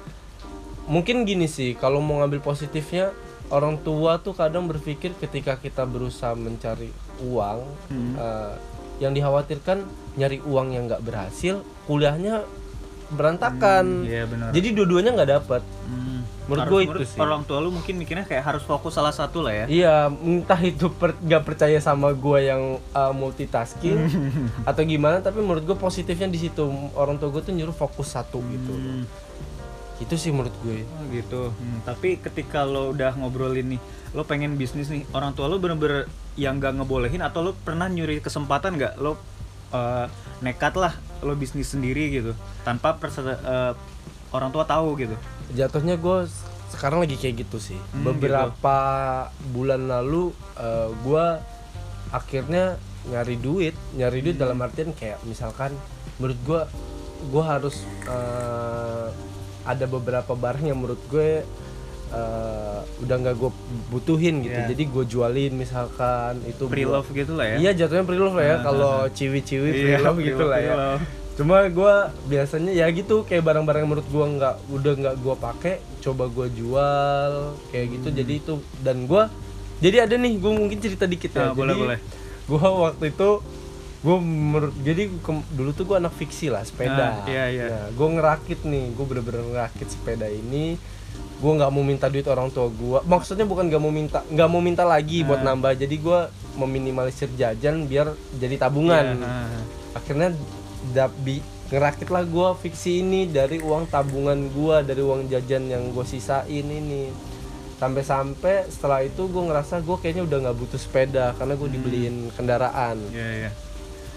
mungkin 0.87 1.23
gini 1.23 1.47
sih 1.47 1.73
kalau 1.73 2.01
mau 2.01 2.19
ngambil 2.19 2.43
positifnya 2.43 3.15
orang 3.49 3.79
tua 3.79 4.19
tuh 4.19 4.33
kadang 4.33 4.67
berpikir 4.67 5.15
ketika 5.15 5.55
kita 5.55 5.85
berusaha 5.85 6.35
mencari 6.35 6.91
uang 7.23 7.59
Hmm. 7.87 8.15
eh, 8.17 8.55
yang 8.99 9.13
dikhawatirkan 9.13 9.87
nyari 10.15 10.43
uang 10.43 10.73
yang 10.73 10.85
nggak 10.85 11.01
berhasil 11.01 11.59
kuliahnya 11.85 12.43
berantakan 13.11 14.02
Iya 14.02 14.25
benar. 14.25 14.49
jadi 14.50 14.69
dua-duanya 14.73 15.11
nggak 15.12 15.31
dapat 15.33 15.62
Hmm. 15.83 16.23
menurut 16.47 16.67
gue 16.67 16.81
itu 16.85 17.00
sih. 17.09 17.19
Orang 17.19 17.43
tua 17.43 17.59
lu 17.59 17.71
mungkin 17.71 17.95
mikirnya 17.95 18.23
kayak 18.23 18.43
harus 18.45 18.62
fokus 18.62 18.90
salah 18.93 19.11
satu 19.11 19.38
lah 19.40 19.55
ya. 19.55 19.64
Iya, 19.67 19.95
entah 20.11 20.59
itu 20.61 20.87
per- 20.88 21.14
nggak 21.17 21.43
percaya 21.45 21.79
sama 21.79 22.11
gue 22.11 22.38
yang 22.40 22.62
uh, 22.90 23.12
multitasking 23.12 23.99
atau 24.69 24.83
gimana, 24.83 25.19
tapi 25.19 25.38
menurut 25.38 25.62
gue 25.64 25.76
positifnya 25.76 26.26
di 26.26 26.38
situ 26.40 26.62
orang 26.93 27.17
tua 27.17 27.31
gue 27.31 27.38
tuh 27.40 27.50
nyuruh 27.50 27.71
fokus 27.73 28.12
satu 28.12 28.43
gitu. 28.45 28.71
Hmm. 28.73 29.07
Itu 29.99 30.14
sih 30.14 30.31
menurut 30.31 30.55
gue. 30.61 30.83
Oh 30.83 31.05
gitu. 31.09 31.43
Hmm, 31.50 31.85
Tapi 31.85 32.19
ketika 32.19 32.62
lo 32.62 32.90
udah 32.90 33.14
ngobrolin 33.14 33.67
nih, 33.69 33.81
lo 34.11 34.25
pengen 34.25 34.55
bisnis 34.55 34.88
nih, 34.88 35.07
orang 35.11 35.31
tua 35.33 35.47
lo 35.47 35.59
bener-bener 35.59 36.11
yang 36.35 36.57
gak 36.57 36.73
ngebolehin 36.73 37.21
atau 37.21 37.43
lo 37.43 37.52
pernah 37.52 37.87
nyuri 37.87 38.19
kesempatan 38.19 38.75
nggak 38.75 38.95
lo 38.97 39.19
eh, 39.73 40.07
nekat 40.41 40.75
lah 40.77 40.95
lo 41.21 41.37
bisnis 41.37 41.73
sendiri 41.73 42.09
gitu 42.11 42.33
tanpa 42.65 42.97
eh, 42.97 43.73
orang 44.31 44.50
tua 44.55 44.65
tahu 44.65 44.95
gitu. 44.99 45.17
Jatuhnya 45.55 45.99
gue 45.99 46.27
sekarang 46.71 47.03
lagi 47.03 47.19
kayak 47.19 47.47
gitu 47.47 47.59
sih. 47.59 47.79
Hmm, 47.91 48.07
Beberapa 48.07 48.79
bulan 49.50 49.91
lalu 49.91 50.31
uh, 50.55 50.95
gue 51.03 51.27
akhirnya 52.15 52.79
nyari 53.11 53.37
duit, 53.39 53.75
nyari 53.99 54.23
duit 54.23 54.39
dalam 54.39 54.62
artian 54.62 54.95
kayak 54.95 55.19
misalkan 55.27 55.75
menurut 56.23 56.39
gue 56.47 56.62
gue 57.35 57.45
harus 57.45 57.83
uh, 58.07 59.11
ada 59.67 59.85
beberapa 59.91 60.33
barang 60.33 60.65
yang 60.65 60.79
menurut 60.79 61.03
gue 61.11 61.45
uh, 62.11 62.81
udah 63.00 63.17
nggak 63.17 63.37
gue 63.37 63.50
butuhin 63.88 64.35
gitu. 64.40 64.55
Iya. 64.57 64.69
Jadi 64.69 64.83
gue 64.85 65.05
jualin 65.07 65.52
misalkan 65.55 66.43
itu 66.45 66.64
Pre 66.64 66.79
gua- 66.81 66.93
love 66.97 67.09
gitu 67.11 67.33
lah 67.33 67.47
ya. 67.47 67.57
Iya 67.59 67.71
jatuhnya 67.76 68.02
pre 68.02 68.17
love 68.17 68.35
lah 68.35 68.45
ya 68.45 68.52
Ah, 68.52 68.62
kalau 68.62 68.93
ciwi-ciwi 69.09 69.71
pre 69.71 69.88
Iya, 69.88 69.99
love 70.00 70.19
gitu 70.19 70.37
pre-love, 70.37 70.50
lah 70.50 70.61
ya. 70.61 70.75
cuma 71.33 71.64
gue 71.64 71.95
biasanya 72.29 72.69
ya 72.71 72.85
gitu 72.90 73.25
kayak 73.25 73.40
barang-barang 73.43 73.87
menurut 73.87 74.05
gue 74.05 74.26
nggak 74.31 74.55
udah 74.69 74.93
nggak 74.95 75.14
gue 75.17 75.35
pakai 75.38 75.75
coba 75.99 76.29
gue 76.29 76.52
jual 76.52 77.33
kayak 77.71 77.87
gitu 77.90 78.09
Hmm. 78.09 78.19
jadi 78.19 78.33
itu 78.35 78.52
dan 78.79 78.97
gue 79.02 79.23
jadi 79.81 79.97
ada 80.05 80.14
nih 80.14 80.37
gue 80.37 80.52
mungkin 80.52 80.79
cerita 80.79 81.05
dikit 81.05 81.33
ya 81.33 81.40
Ah, 81.43 81.50
boleh, 81.50 81.73
jadi 81.73 81.81
boleh. 81.81 81.99
gue 82.45 82.61
waktu 82.61 83.05
itu 83.09 83.29
gue 84.00 84.17
menurut 84.19 84.75
jadi 84.79 85.02
ke- 85.09 85.47
dulu 85.50 85.71
tuh 85.71 85.85
gue 85.87 85.97
anak 85.97 86.12
fiksi 86.14 86.47
lah 86.47 86.61
sepeda 86.61 87.25
iya, 87.25 87.45
iya. 87.49 87.64
Nah, 87.71 87.87
gue 87.90 88.09
ngerakit 88.11 88.61
nih 88.62 88.85
gue 88.90 89.05
bener-bener 89.07 89.40
ngerakit 89.47 89.88
sepeda 89.88 90.26
ini 90.26 90.76
gue 91.41 91.53
nggak 91.57 91.73
mau 91.73 91.81
minta 91.81 92.13
duit 92.13 92.29
orang 92.29 92.53
tua 92.53 92.69
gue 92.69 93.01
maksudnya 93.09 93.49
bukan 93.49 93.73
nggak 93.73 93.81
mau 93.81 93.89
minta 93.89 94.21
nggak 94.29 94.49
mau 94.53 94.61
minta 94.61 94.85
lagi 94.85 95.25
buat 95.25 95.41
Ah. 95.41 95.53
nambah. 95.53 95.73
Jadi 95.75 95.97
gue 95.97 96.21
meminimalisir 96.55 97.33
jajan 97.33 97.89
biar 97.89 98.13
jadi 98.37 98.61
tabungan. 98.61 99.17
Iya, 99.17 99.25
ah. 99.25 99.63
akhirnya 99.97 100.37
dabi 100.93 101.41
ngerakit 101.71 102.11
lah 102.11 102.27
gue 102.27 102.49
fiksi 102.61 103.01
ini 103.01 103.25
dari 103.25 103.57
uang 103.57 103.89
tabungan 103.89 104.37
gue 104.53 104.77
dari 104.85 105.01
uang 105.01 105.33
jajan 105.33 105.65
yang 105.67 105.89
gue 105.91 106.05
sisain 106.05 106.67
ini. 106.69 107.09
Sampai-sampai 107.81 108.69
setelah 108.69 109.01
itu 109.01 109.25
gue 109.25 109.41
ngerasa 109.41 109.81
gue 109.81 109.97
kayaknya 109.97 110.29
udah 110.29 110.39
nggak 110.45 110.57
butuh 110.61 110.77
sepeda 110.77 111.33
karena 111.41 111.57
gue 111.57 111.69
dibeliin 111.73 112.29
kendaraan. 112.37 113.01
Iya, 113.09 113.49
iya. 113.49 113.51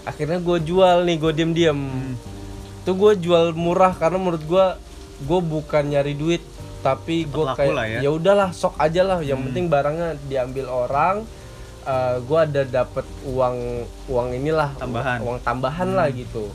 akhirnya 0.04 0.36
gue 0.36 0.60
jual 0.60 1.08
nih 1.08 1.16
gue 1.16 1.32
diem-diem. 1.32 1.80
Itu 2.84 2.92
gue 2.92 3.16
jual 3.16 3.56
murah 3.56 3.96
karena 3.96 4.20
menurut 4.20 4.44
gue 4.44 4.66
gue 5.24 5.40
bukan 5.40 5.84
nyari 5.88 6.12
duit 6.12 6.44
tapi 6.84 7.24
gue 7.24 7.44
kayak 7.56 7.72
ya. 7.96 7.98
ya 8.04 8.10
udahlah 8.12 8.52
sok 8.52 8.76
aja 8.76 9.00
lah 9.00 9.18
yang 9.24 9.40
penting 9.40 9.72
barangnya 9.72 10.20
diambil 10.28 10.68
orang 10.68 11.24
gue 12.20 12.38
ada 12.40 12.62
dapat 12.64 13.04
uang 13.24 13.56
uang 14.08 14.28
inilah 14.36 14.72
Tambahan. 14.76 15.18
uang 15.24 15.38
tambahan 15.40 15.88
lah 15.96 16.08
gitu 16.12 16.52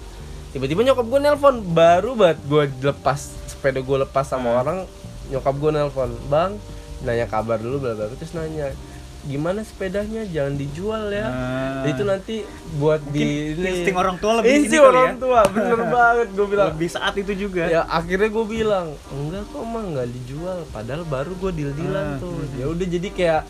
tiba-tiba 0.54 0.82
nyokap 0.86 1.06
gue 1.06 1.20
nelpon 1.22 1.56
baru 1.62 2.18
banget 2.18 2.40
gue 2.46 2.64
lepas 2.94 3.18
sepeda 3.50 3.82
gue 3.82 3.98
lepas 4.06 4.26
sama 4.26 4.62
orang 4.62 4.86
nyokap 5.30 5.54
gue 5.58 5.72
nelpon 5.74 6.10
bang 6.30 6.58
nanya 7.06 7.30
kabar 7.30 7.62
dulu 7.62 7.86
bla 7.86 7.94
bla. 7.94 8.10
terus 8.18 8.34
nanya 8.34 8.74
gimana 9.22 9.60
sepedanya 9.62 10.24
jangan 10.26 10.56
dijual 10.56 11.10
ya. 11.10 11.28
Ah. 11.28 11.84
itu 11.84 12.02
nanti 12.02 12.36
buat 12.76 13.04
di 13.06 13.52
insting 13.54 13.94
orang 13.94 14.16
tua 14.16 14.40
lebih 14.40 14.52
insting 14.58 14.80
orang 14.82 15.12
ya. 15.12 15.16
tua 15.18 15.42
bener 15.46 15.80
banget 15.96 16.28
gue 16.32 16.48
bilang. 16.48 16.68
Lebih 16.72 16.90
saat 16.90 17.14
itu 17.14 17.34
juga. 17.38 17.64
ya 17.66 17.84
akhirnya 17.86 18.28
gue 18.28 18.46
bilang 18.46 18.88
enggak 19.10 19.44
kok 19.46 19.62
mah 19.62 19.84
nggak 19.86 20.08
dijual. 20.10 20.64
Padahal 20.70 21.04
baru 21.04 21.36
gue 21.36 21.52
deal 21.54 21.72
dealan 21.74 22.08
Ah, 22.10 22.18
tuh. 22.18 22.40
ya 22.54 22.66
udah 22.66 22.88
jadi 22.88 23.10
kayak 23.10 23.42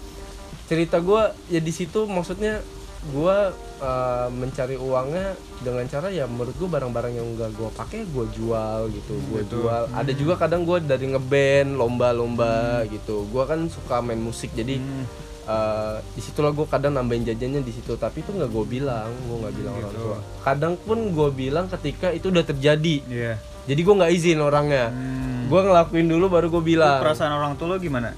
cerita 0.65 0.97
gue 0.99 1.21
ya 1.47 1.59
di 1.59 1.69
situ 1.69 2.05
maksudnya 2.05 2.61
gue 3.01 3.37
uh, 3.79 4.27
mencari 4.29 4.75
uangnya 4.75 5.31
dengan 5.57 5.87
cara 5.87 6.09
ya 6.09 6.25
menurut 6.25 6.51
gue 6.51 6.67
barang-barang 6.67 7.13
yang 7.13 7.27
enggak 7.29 7.53
gue 7.53 7.69
pakai 7.71 8.03
gue 8.05 8.25
jual 8.33 8.89
gitu 8.89 9.13
gue 9.27 9.41
jual. 9.45 9.85
Ada 9.89 10.11
juga 10.11 10.33
kadang 10.35 10.65
gue 10.65 10.81
dari 10.81 11.07
ngeband 11.07 11.77
lomba-lomba 11.77 12.57
gitu. 12.85 13.23
Gue 13.25 13.43
kan 13.45 13.65
suka 13.67 14.01
main 14.01 14.17
musik 14.17 14.49
jadi 14.51 14.77
Hmm. 14.77 15.05
Uh, 15.49 15.97
di 16.07 16.21
situlah 16.21 16.51
gue 16.51 16.63
kadang 16.63 16.93
nambahin 16.93 17.25
jajannya 17.25 17.59
di 17.59 17.71
situ 17.71 17.93
tapi 17.95 18.21
itu 18.21 18.29
nggak 18.29 18.47
gue 18.47 18.65
bilang 18.69 19.09
gue 19.09 19.37
nggak 19.39 19.55
bilang 19.55 19.73
orang 19.75 19.91
Gitu. 19.91 20.05
tua 20.05 20.17
kadang 20.39 20.73
pun 20.77 20.97
gue 21.09 21.29
bilang 21.31 21.65
ketika 21.67 22.07
itu 22.09 22.29
udah 22.29 22.43
terjadi 22.43 22.95
Iya. 23.03 23.33
jadi 23.65 23.79
gue 23.79 23.95
nggak 23.95 24.11
izin 24.13 24.39
orangnya 24.39 24.85
Hmm. 24.87 25.45
gue 25.47 25.59
ngelakuin 25.59 26.07
dulu 26.07 26.25
baru 26.29 26.47
gue 26.49 26.63
bilang 26.67 27.01
Perasaan 27.01 27.33
orang 27.33 27.53
tua 27.55 27.67
lo 27.67 27.77
gimana? 27.77 28.13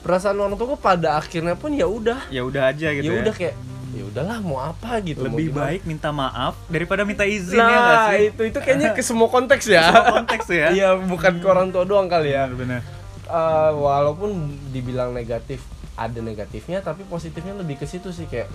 perasaan 0.00 0.32
orang 0.34 0.56
tua 0.56 0.66
gue 0.66 0.80
pada 0.80 1.14
akhirnya 1.14 1.52
pun 1.52 1.70
ya 1.70 1.84
udah 1.84 2.24
Ya 2.28 2.40
udah 2.40 2.62
aja 2.66 2.88
gitu 2.90 3.04
ya 3.04 3.12
ya. 3.12 3.20
udah 3.20 3.34
kayak 3.34 3.54
ya 3.90 4.04
udahlah 4.06 4.38
mau 4.38 4.56
apa 4.56 5.02
gitu 5.02 5.26
Lebih 5.26 5.50
baik 5.52 5.82
minta 5.82 6.08
maaf 6.08 6.54
daripada 6.66 7.02
minta 7.02 7.22
izin 7.22 7.58
ya 7.58 7.66
nah 7.66 8.08
sih? 8.08 8.30
itu 8.30 8.42
itu 8.46 8.58
kayaknya 8.58 8.90
ke 8.90 9.02
semua 9.02 9.26
konteks 9.26 9.66
ya 9.66 9.90
Konteks 9.92 10.46
ya. 10.48 10.66
iya 10.78 10.88
bukan 10.96 11.36
ke 11.36 11.44
orang 11.44 11.68
tua 11.68 11.82
doang 11.82 12.06
kali 12.06 12.30
ya 12.30 12.48
Benar. 12.48 12.80
Eh, 13.26 13.70
walaupun 13.72 14.30
dibilang 14.70 15.10
negatif 15.10 15.60
ada 16.00 16.18
negatifnya 16.18 16.80
tapi 16.80 17.04
positifnya 17.04 17.52
lebih 17.52 17.76
ke 17.76 17.84
situ 17.84 18.08
sih 18.08 18.24
kayak 18.24 18.48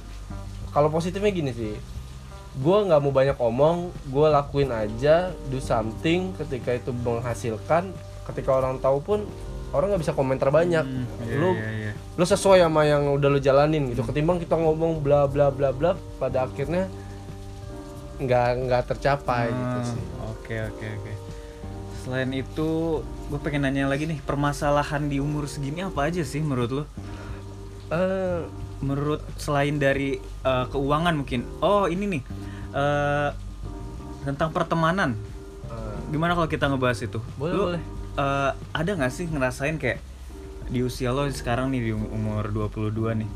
kalau 0.74 0.90
positifnya 0.90 1.30
gini 1.30 1.54
sih 1.54 1.78
gue 2.56 2.78
nggak 2.82 3.00
mau 3.00 3.14
banyak 3.14 3.38
omong 3.38 3.78
gue 4.10 4.28
lakuin 4.28 4.72
aja 4.72 5.30
do 5.48 5.62
something 5.62 6.34
ketika 6.36 6.74
itu 6.74 6.90
menghasilkan 6.90 7.94
ketika 8.26 8.50
orang 8.50 8.82
tahu 8.82 8.98
pun 8.98 9.20
orang 9.70 9.92
nggak 9.92 10.02
bisa 10.08 10.16
komentar 10.16 10.50
banyak 10.50 10.82
Hmm, 10.82 11.04
iya, 11.28 11.36
lu 11.36 11.52
iya, 11.54 11.70
iya. 11.70 11.92
lu 12.16 12.24
sesuai 12.24 12.64
sama 12.64 12.88
yang 12.88 13.12
udah 13.12 13.28
lu 13.28 13.38
jalanin 13.38 13.92
gitu 13.92 14.02
ketimbang 14.02 14.40
kita 14.40 14.56
ngomong 14.56 15.04
bla 15.04 15.28
bla 15.28 15.52
bla 15.52 15.70
bla 15.70 15.94
pada 16.16 16.48
akhirnya 16.48 16.88
nggak 18.16 18.50
nggak 18.66 18.84
tercapai 18.88 19.52
gitu 19.52 19.78
Hmm, 19.78 19.90
sih 19.92 20.04
Oke 20.32 20.56
oke 20.62 20.88
oke. 21.02 21.14
Selain 22.06 22.30
itu, 22.30 23.02
gue 23.02 23.40
pengen 23.42 23.66
nanya 23.66 23.90
lagi 23.90 24.06
nih, 24.06 24.22
permasalahan 24.22 25.10
di 25.10 25.18
umur 25.18 25.50
segini 25.50 25.82
apa 25.82 26.06
aja 26.06 26.22
sih 26.22 26.38
menurut 26.38 26.70
lo? 26.70 26.84
Eh, 27.88 28.42
Menurut 28.76 29.24
selain 29.40 29.80
dari 29.80 30.20
eh, 30.20 30.66
keuangan 30.68 31.16
mungkin. 31.16 31.48
Oh 31.60 31.88
ini 31.88 32.20
nih 32.20 32.22
eh, 32.72 33.30
tentang 34.22 34.52
pertemanan. 34.52 35.16
eh, 35.66 35.96
Gimana 36.12 36.36
kalau 36.36 36.46
kita 36.46 36.68
ngebahas 36.68 37.00
itu? 37.02 37.18
Boleh, 37.36 37.54
Lu, 37.56 37.64
boleh. 37.72 37.82
eh, 38.16 38.52
ada 38.72 38.92
nggak 38.92 39.10
sih 39.10 39.26
ngerasain 39.26 39.80
kayak 39.80 40.04
di 40.66 40.82
usia 40.82 41.10
lo 41.10 41.24
sekarang 41.30 41.70
nih 41.70 41.82
di 41.82 41.92
um- 41.94 42.10
umur 42.10 42.50
22 42.50 43.16
nih. 43.16 43.30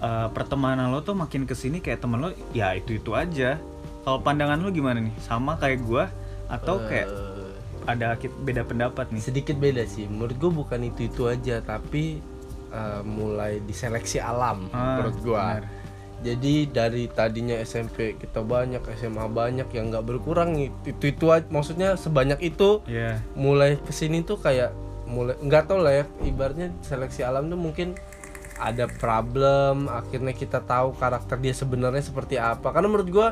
eh, 0.00 0.28
pertemanan 0.30 0.90
lo 0.90 1.00
tuh 1.00 1.14
makin 1.14 1.44
ke 1.44 1.54
sini 1.54 1.78
kayak 1.78 2.00
temen 2.00 2.18
lo 2.18 2.28
ya 2.50 2.72
itu 2.72 2.96
itu 2.96 3.12
aja. 3.12 3.60
Kalau 4.02 4.20
pandangan 4.20 4.58
lo 4.58 4.68
gimana 4.68 4.98
nih? 4.98 5.14
Sama 5.18 5.56
kayak 5.56 5.80
gua 5.80 6.08
atau 6.46 6.80
kayak 6.82 7.06
eh, 7.06 7.52
ada 7.84 8.16
beda 8.16 8.64
pendapat 8.64 9.12
nih? 9.12 9.22
sedikit 9.22 9.56
beda 9.56 9.84
sih 9.84 10.04
menurut 10.04 10.34
gue 10.34 10.50
bukan 10.50 10.80
itu 10.82 11.04
itu 11.04 11.24
aja 11.24 11.60
tapi 11.60 12.20
eh, 12.74 13.00
mulai 13.00 13.58
diseleksi 13.60 14.18
alam 14.18 14.66
Ah, 14.68 14.98
menurut 14.98 15.16
gua 15.20 15.44
benar. 15.56 15.64
jadi 16.20 16.54
dari 16.66 17.04
tadinya 17.06 17.54
SMP 17.56 18.16
kita 18.16 18.40
banyak 18.40 18.82
SMA 18.92 19.22
banyak 19.26 19.68
yang 19.70 19.88
nggak 19.88 20.02
berkurang 20.04 20.58
itu 20.58 21.06
itu 21.06 21.26
aja 21.28 21.46
maksudnya 21.46 21.94
sebanyak 21.94 22.42
itu 22.42 22.82
Iya. 22.84 23.22
mulai 23.34 23.76
ke 23.76 23.90
sini 23.90 24.20
tuh 24.20 24.36
kayak 24.36 24.74
mulai 25.04 25.36
nggak 25.36 25.62
tau 25.64 25.78
lah 25.78 25.94
ya 25.94 26.04
ibaratnya 26.22 26.74
seleksi 26.80 27.20
alam 27.20 27.46
tuh 27.46 27.56
mungkin 27.56 27.92
ada 28.56 28.88
problem 28.88 29.86
akhirnya 29.86 30.32
kita 30.32 30.58
tahu 30.60 30.94
karakter 30.94 31.36
dia 31.36 31.52
sebenarnya 31.52 32.00
seperti 32.00 32.34
apa 32.34 32.70
karena 32.70 32.88
menurut 32.88 33.08
gua 33.08 33.28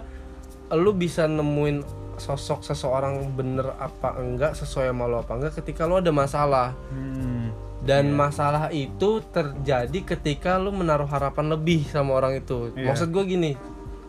lu 0.70 0.92
bisa 0.92 1.24
nemuin 1.24 1.80
sosok 2.14 2.60
seseorang 2.62 3.32
bener 3.32 3.72
apa 3.74 4.14
enggak 4.16 4.52
sesuai 4.52 4.88
sama 4.88 5.06
lo 5.06 5.16
apa 5.18 5.32
enggak 5.32 5.52
ketika 5.56 5.84
lo 5.84 5.96
ada 5.96 6.10
masalah 6.10 6.76
Hmm. 6.88 7.48
Dan 7.82 8.10
masalah 8.10 8.70
itu 8.70 9.18
terjadi 9.26 9.98
ketika 10.06 10.54
lu 10.54 10.70
menaruh 10.70 11.04
harapan 11.04 11.50
lebih 11.50 11.82
sama 11.84 12.14
orang 12.14 12.38
itu 12.38 12.70
Iya. 12.72 12.86
maksud 12.88 13.10
gue 13.10 13.24
gini 13.26 13.52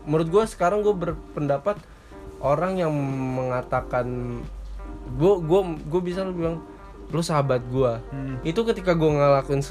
menurut 0.03 0.30
gue 0.30 0.44
sekarang 0.46 0.82
gue 0.82 0.94
berpendapat 0.94 1.82
orang 2.38 2.77
yang 2.77 2.94
mengatakan 3.34 4.06
gue 5.12 5.34
gue 5.39 5.60
gue 5.84 6.01
bisa 6.01 6.22
lu 6.22 6.34
bilang 6.34 6.58
lu 7.10 7.22
sahabat 7.22 7.62
gue 7.65 7.94
Hmm. 8.06 8.36
itu 8.42 8.62
ketika 8.63 8.94
gue 8.94 9.10
ngelakuin 9.10 9.62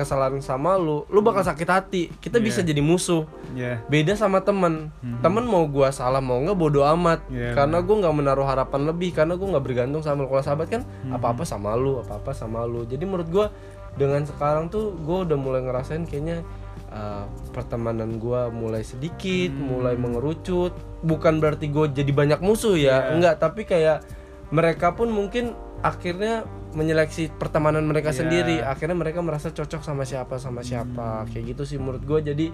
kesalahan 0.00 0.40
sama 0.40 0.74
lu 0.74 1.04
lu 1.06 1.20
bakal 1.20 1.40
sakit 1.40 1.68
hati. 1.68 2.02
Kita 2.16 2.36
Iya. 2.36 2.44
bisa 2.44 2.60
jadi 2.60 2.80
musuh. 2.80 3.28
Ya. 3.50 3.82
beda 3.84 4.14
sama 4.14 4.40
temen. 4.40 4.88
Temen 5.20 5.44
mau 5.44 5.66
gua 5.66 5.90
salah 5.90 6.18
mau 6.18 6.38
nggak 6.38 6.54
bodo 6.54 6.80
amat. 6.88 7.20
Iya, 7.26 7.52
karena 7.52 7.78
gua 7.80 7.96
nggak 8.00 8.16
menaruh 8.16 8.44
harapan 8.44 8.80
lebih 8.86 9.10
karena 9.10 9.34
gua 9.34 9.54
nggak 9.54 9.64
bergantung 9.64 10.00
sama 10.00 10.22
lu 10.22 10.28
kalau 10.28 10.40
sahabat 10.40 10.66
kan? 10.68 10.82
Apa 11.08 11.30
apa 11.30 11.42
sama 11.42 11.74
lu 11.74 11.98
apa 11.98 12.16
apa 12.16 12.32
sama 12.32 12.62
lu. 12.62 12.82
Jadi 12.82 13.02
menurut 13.02 13.28
gua 13.28 13.46
dengan 13.92 14.22
sekarang 14.22 14.66
tuh 14.66 14.94
gua 14.96 15.22
udah 15.22 15.34
mulai 15.34 15.60
ngerasain 15.60 16.04
kayaknya 16.04 16.46
uh, 16.88 17.26
pertemanan 17.50 18.16
gua 18.16 18.48
mulai 18.48 18.80
sedikit 18.80 19.50
mulai 19.52 19.94
mengerucut. 19.94 20.72
Bukan 21.00 21.40
berarti 21.40 21.66
gue 21.66 21.90
jadi 21.90 22.12
banyak 22.12 22.38
musuh 22.38 22.76
ya 22.76 23.00
Iya. 23.02 23.12
enggak. 23.12 23.34
Tapi 23.38 23.64
kayak 23.64 24.04
mereka 24.50 24.92
pun 24.92 25.08
mungkin 25.08 25.52
akhirnya 25.80 26.44
menyeleksi 26.70 27.32
pertemanan 27.32 27.82
mereka 27.82 28.10
Iya. 28.10 28.18
sendiri 28.20 28.56
akhirnya 28.60 28.94
mereka 28.94 29.18
merasa 29.20 29.48
cocok 29.48 29.80
sama 29.80 30.02
siapa 30.02 30.36
sama 30.36 30.60
siapa 30.60 31.26
kayak 31.26 31.44
gitu 31.48 31.62
sih 31.64 31.76
menurut 31.76 32.02
gue 32.02 32.20
jadi 32.24 32.46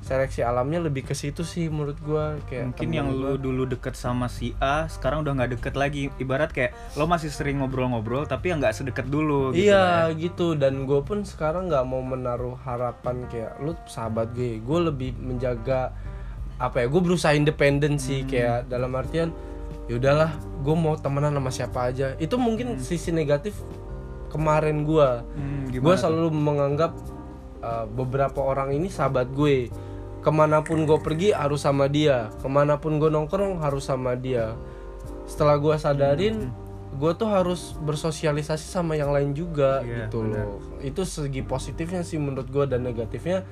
seleksi 0.00 0.44
alamnya 0.44 0.80
lebih 0.82 1.00
ke 1.02 1.16
situ 1.16 1.40
sih 1.42 1.72
menurut 1.72 1.96
gue 1.96 2.24
kayak 2.44 2.76
Mungkin 2.76 2.90
yang 2.92 3.08
gua. 3.08 3.32
lu 3.32 3.40
dulu 3.40 3.64
deket 3.66 3.96
sama 3.96 4.28
si 4.28 4.52
A, 4.58 4.84
sekarang 4.86 5.24
udah 5.24 5.32
nggak 5.32 5.56
deket 5.56 5.74
lagi. 5.74 6.12
Ibarat 6.18 6.52
kayak 6.52 6.76
lo 6.92 7.08
masih 7.08 7.32
sering 7.32 7.56
ngobrol-ngobrol, 7.56 8.28
tapi 8.28 8.52
yang 8.52 8.60
nggak 8.60 8.76
sedekat 8.76 9.08
dulu. 9.08 9.48
Gitu 9.50 9.64
iya 9.64 10.04
ya. 10.04 10.12
gitu 10.12 10.52
dan 10.52 10.84
gue 10.84 11.00
pun 11.00 11.24
sekarang 11.24 11.72
nggak 11.72 11.88
mau 11.88 12.04
menaruh 12.04 12.52
harapan 12.60 13.24
kayak 13.26 13.56
lu 13.58 13.72
sahabat 13.86 14.28
gue 14.30 14.60
gue 14.60 14.78
lebih 14.82 15.16
menjaga 15.16 15.96
apa 16.54 16.76
ya 16.78 16.86
gue 16.86 17.00
berusaha 17.00 17.32
independen 17.32 17.96
Hmm. 17.96 18.04
sih 18.04 18.20
kayak 18.22 18.68
dalam 18.68 18.92
artian 18.92 19.32
ya 19.84 20.00
udahlah 20.00 20.30
gue 20.64 20.74
mau 20.74 20.96
temenan 20.96 21.34
sama 21.34 21.50
siapa 21.50 21.92
aja. 21.92 22.16
Itu 22.16 22.40
mungkin 22.40 22.80
sisi 22.80 23.12
negatif 23.12 23.52
kemarin 24.32 24.82
gue 24.82 25.08
Hmm, 25.36 25.70
gue 25.70 25.94
selalu 25.94 26.32
menganggap 26.32 26.90
uh, 27.60 27.86
beberapa 27.86 28.40
orang 28.42 28.72
ini 28.72 28.88
sahabat 28.88 29.30
gue. 29.30 29.68
Ke 30.24 30.32
mana 30.32 30.64
pun 30.64 30.88
gue 30.88 30.98
pergi 30.98 31.36
harus 31.36 31.62
sama 31.62 31.84
dia. 31.84 32.32
Ke 32.40 32.48
mana 32.48 32.80
pun 32.80 32.96
gue 32.96 33.12
nongkrong 33.12 33.60
harus 33.60 33.84
sama 33.84 34.16
dia. 34.16 34.56
Setelah 35.28 35.60
gue 35.60 35.74
sadarin 35.76 36.48
gue 36.94 37.12
tuh 37.12 37.26
harus 37.26 37.74
bersosialisasi 37.82 38.70
sama 38.70 38.94
yang 38.94 39.10
lain 39.10 39.34
juga 39.34 39.82
Iya, 39.82 40.06
gitu 40.08 40.22
benar. 40.24 40.46
loh. 40.46 40.62
Itu 40.80 41.02
segi 41.02 41.42
positifnya 41.42 42.00
sih 42.00 42.16
menurut 42.16 42.46
gue 42.48 42.64
dan 42.64 42.86
negatifnya 42.86 43.42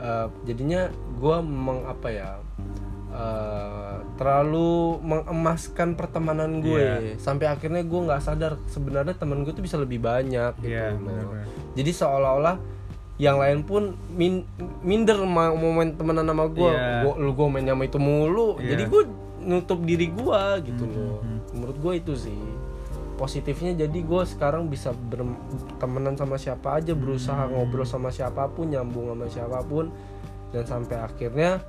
eh, 0.00 0.26
jadinya 0.44 0.88
gue 1.14 1.36
meng 1.40 1.84
apa 1.84 2.08
ya 2.08 2.30
eh, 3.10 3.96
terlalu 4.14 4.70
mengemaskan 5.00 5.92
pertemanan 5.92 6.60
gue 6.60 6.78
Iya. 6.78 7.16
sampai 7.16 7.48
akhirnya 7.48 7.82
gue 7.82 8.00
nggak 8.00 8.20
sadar 8.20 8.56
sebenarnya 8.66 9.12
teman 9.12 9.42
gue 9.42 9.50
tuh 9.50 9.60
bisa 9.60 9.76
lebih 9.76 9.98
banyak 9.98 10.54
gitu 10.58 10.70
Iya, 10.70 10.94
loh. 10.94 11.00
benar-benar. 11.02 11.46
jadi 11.72 11.90
seolah-olah 11.92 12.56
yang 13.16 13.36
lain 13.36 13.60
pun 13.62 13.82
min- 14.10 14.48
minder 14.80 15.20
ma- 15.20 15.52
mau 15.52 15.72
main 15.74 15.92
temenan 15.92 16.24
sama 16.24 16.48
gue 16.48 16.70
Iya. 16.70 17.02
gua 17.02 17.14
lu 17.16 17.30
gue 17.30 17.46
main 17.50 17.66
sama 17.66 17.82
itu 17.84 17.98
mulu 17.98 18.56
Iya. 18.56 18.68
jadi 18.70 18.82
gue 18.86 19.02
nutup 19.42 19.80
diri 19.80 20.06
gue 20.06 20.40
gitu 20.64 20.84
Hmm, 20.84 20.94
loh 20.94 21.18
hmm, 21.18 21.38
menurut 21.52 21.76
gue 21.78 21.92
itu 21.98 22.12
sih 22.14 22.40
positifnya 23.20 23.76
jadi 23.78 23.98
gue 24.00 24.22
sekarang 24.24 24.66
bisa 24.66 24.96
bertemenan 24.96 26.16
sama 26.16 26.34
siapa 26.34 26.80
aja 26.80 26.92
berusaha 26.92 27.44
Hmm. 27.44 27.52
ngobrol 27.54 27.84
sama 27.84 28.08
siapa 28.08 28.48
pun 28.48 28.72
nyambung 28.72 29.12
sama 29.12 29.26
siapa 29.28 29.60
pun. 29.62 29.92
Dan 30.50 30.64
sampai 30.64 30.96
akhirnya 30.98 31.60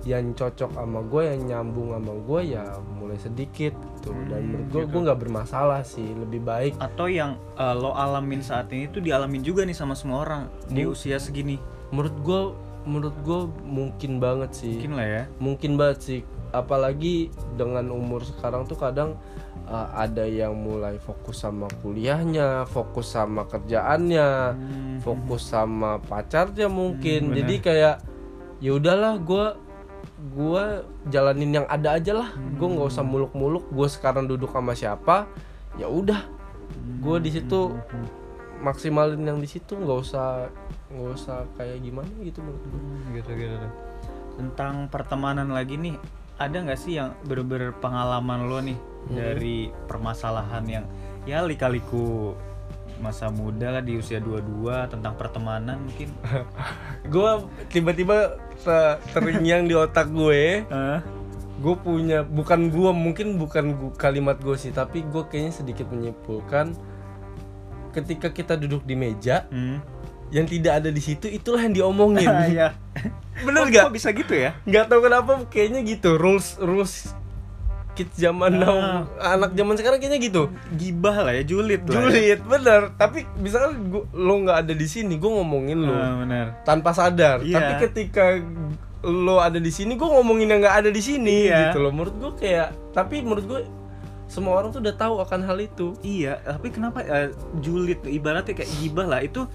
yang 0.00 0.32
cocok 0.32 0.72
sama 0.72 1.00
gue 1.02 1.22
yang 1.26 1.40
nyambung 1.46 1.92
sama 1.92 2.12
gue 2.16 2.40
ya 2.50 2.64
mulai 2.94 3.16
sedikit 3.16 3.72
gitu. 3.72 4.12
Dan 4.26 4.38
Hmm, 4.38 4.46
menurut 4.46 4.66
gue 4.70 4.82
gitu. 4.82 4.90
gue 4.90 5.00
nggak 5.02 5.20
bermasalah 5.20 5.80
sih 5.82 6.08
lebih 6.10 6.40
baik. 6.40 6.76
Atau 6.76 7.08
yang 7.08 7.40
eh, 7.54 7.74
lo 7.74 7.90
alamin 7.90 8.40
saat 8.40 8.68
ini 8.68 8.86
tuh 8.86 9.00
dialamin 9.00 9.40
juga 9.40 9.64
nih 9.64 9.74
sama 9.74 9.92
semua 9.92 10.22
orang 10.22 10.42
di 10.68 10.84
Mu- 10.84 10.92
usia 10.92 11.16
segini? 11.16 11.56
Menurut 11.90 12.16
gue 12.18 12.40
menurut 12.80 13.16
gue 13.20 13.40
mungkin 13.62 14.16
banget 14.18 14.52
sih. 14.54 14.72
Mungkin 14.78 14.92
lah 14.94 15.06
ya. 15.06 15.22
Mungkin 15.36 15.72
banget 15.74 15.98
sih 16.00 16.20
apalagi 16.50 17.28
dengan 17.54 17.88
umur 17.90 18.22
sekarang 18.22 18.66
tuh 18.66 18.74
kadang 18.74 19.14
uh, 19.66 19.88
ada 19.94 20.24
yang 20.24 20.54
mulai 20.54 20.98
fokus 20.98 21.40
sama 21.40 21.70
kuliahnya 21.80 22.66
fokus 22.66 23.12
sama 23.12 23.46
kerjaannya 23.46 24.28
Hmm, 24.54 24.96
fokus 25.00 25.48
sama 25.48 25.96
pacarnya 25.98 26.66
mungkin. 26.66 27.30
Hmm, 27.30 27.36
jadi 27.38 27.54
kayak 27.58 27.96
ya 28.60 28.70
udahlah 28.74 29.16
gue 29.16 29.46
gue 30.36 30.64
jalanin 31.08 31.62
yang 31.62 31.66
ada 31.66 31.96
aja 31.96 32.12
lah. 32.12 32.28
Gue 32.56 32.68
nggak 32.68 32.88
usah 32.88 33.00
Hmm. 33.00 33.12
muluk-muluk 33.12 33.64
gue 33.68 33.88
sekarang 33.88 34.28
duduk 34.28 34.50
sama 34.50 34.72
siapa 34.72 35.24
ya 35.74 35.86
udah. 35.86 36.20
Gue 37.00 37.16
di 37.18 37.32
situ 37.32 37.72
Hmm, 37.72 38.06
maksimalin 38.60 39.24
yang 39.24 39.40
di 39.40 39.48
situ 39.48 39.72
nggak 39.72 39.98
usah 40.00 40.52
nggak 40.92 41.12
usah 41.16 41.48
kayak 41.56 41.80
gimana 41.80 42.10
gitu 42.20 42.44
menurut 42.44 42.60
gue 42.60 42.76
Hmm, 42.76 43.14
gitu 43.16 43.30
gitu 43.32 43.68
tentang 44.36 44.88
pertemanan 44.88 45.48
lagi 45.48 45.76
nih 45.76 45.96
ada 46.40 46.56
nggak 46.56 46.80
sih 46.80 46.96
yang 46.96 47.12
bener-bener 47.22 47.76
pengalaman 47.76 48.48
lo 48.48 48.58
nih 48.58 48.78
Hmm. 49.00 49.16
dari 49.16 49.56
permasalahan 49.84 50.60
yang 50.62 50.84
ya 51.24 51.40
lika-liku 51.40 52.36
masa 53.00 53.28
muda 53.28 53.72
lah 53.72 53.80
di 53.80 53.96
usia 53.96 54.20
22 54.20 54.60
tentang 54.88 55.16
pertemanan 55.16 55.80
mungkin 55.80 56.12
gue 57.12 57.30
tiba-tiba 57.66 58.36
te- 58.54 58.98
terngiang 59.10 59.64
di 59.64 59.72
otak 59.72 60.08
gue 60.10 60.68
gue 61.56 61.74
punya 61.76 62.20
bukan 62.22 62.68
gue 62.68 62.90
mungkin 62.90 63.36
bukan 63.36 63.64
gu- 63.72 63.96
kalimat 63.96 64.36
gue 64.36 64.52
sih 64.54 64.68
tapi 64.68 65.00
gue 65.02 65.24
kayaknya 65.24 65.52
sedikit 65.54 65.88
menyimpulkan 65.88 66.76
ketika 67.90 68.28
kita 68.28 68.54
duduk 68.54 68.84
di 68.84 68.94
meja 68.94 69.48
Hmm. 69.48 69.80
Yang 70.30 70.46
tidak 70.46 70.72
ada 70.78 70.88
di 70.88 70.98
situ 70.98 71.26
itulah 71.26 71.60
yang 71.60 71.74
diomongin. 71.74 72.26
Iya. 72.50 72.74
bener 73.40 73.62
Kok- 73.62 73.72
gak 73.72 73.84
kok 73.84 73.94
bisa 73.94 74.08
gitu 74.10 74.34
ya? 74.34 74.50
Nggak 74.62 74.84
tahu 74.86 75.00
kenapa 75.02 75.32
kayaknya 75.48 75.80
gitu. 75.82 76.14
Rules 76.14 76.58
rules 76.58 77.14
kids 77.90 78.14
zaman 78.14 78.54
now. 78.54 78.76
Ah. 79.18 79.34
anak 79.34 79.52
zaman 79.52 79.74
sekarang 79.74 79.98
kayaknya 79.98 80.20
gitu. 80.20 80.42
Gibah 80.72 81.16
lah 81.20 81.32
ya 81.32 81.42
julid 81.42 81.82
lah 81.82 81.90
ya. 81.90 81.94
julid 82.06 82.40
bener. 82.44 82.80
Tapi 82.94 83.26
misalkan 83.36 83.90
gua, 83.90 84.04
lo 84.12 84.34
nggak 84.40 84.58
ada 84.60 84.72
di 84.72 84.86
sini 84.86 85.16
gue 85.16 85.30
ngomongin 85.30 85.78
lo. 85.80 85.92
Ah, 85.92 86.14
benar 86.18 86.46
tanpa 86.62 86.90
sadar. 86.92 87.40
Iya. 87.40 87.56
tapi 87.56 87.72
ketika 87.82 88.24
lo 89.00 89.40
ada 89.40 89.56
di 89.56 89.72
sini 89.72 89.96
gue 89.96 90.04
ngomongin 90.06 90.46
yang 90.46 90.60
nggak 90.60 90.76
ada 90.78 90.90
di 90.90 91.00
sini 91.00 91.48
Iya. 91.48 91.72
gitu 91.72 91.80
loh. 91.80 91.90
Menurut 91.90 92.14
gue 92.14 92.32
kayak 92.38 92.76
tapi 92.92 93.20
menurut 93.20 93.44
gue 93.44 93.60
semua 94.28 94.54
orang 94.54 94.70
tuh 94.70 94.78
udah 94.78 94.94
tahu 94.94 95.18
akan 95.18 95.40
hal 95.42 95.58
itu. 95.58 95.98
Iya, 96.00 96.38
tapi 96.38 96.70
kenapa 96.70 97.02
eh, 97.02 97.34
julid 97.58 97.98
tuh 97.98 98.12
ibaratnya 98.12 98.54
kayak 98.54 98.70
gibah 98.78 99.02
lah. 99.02 99.20
Itu 99.20 99.50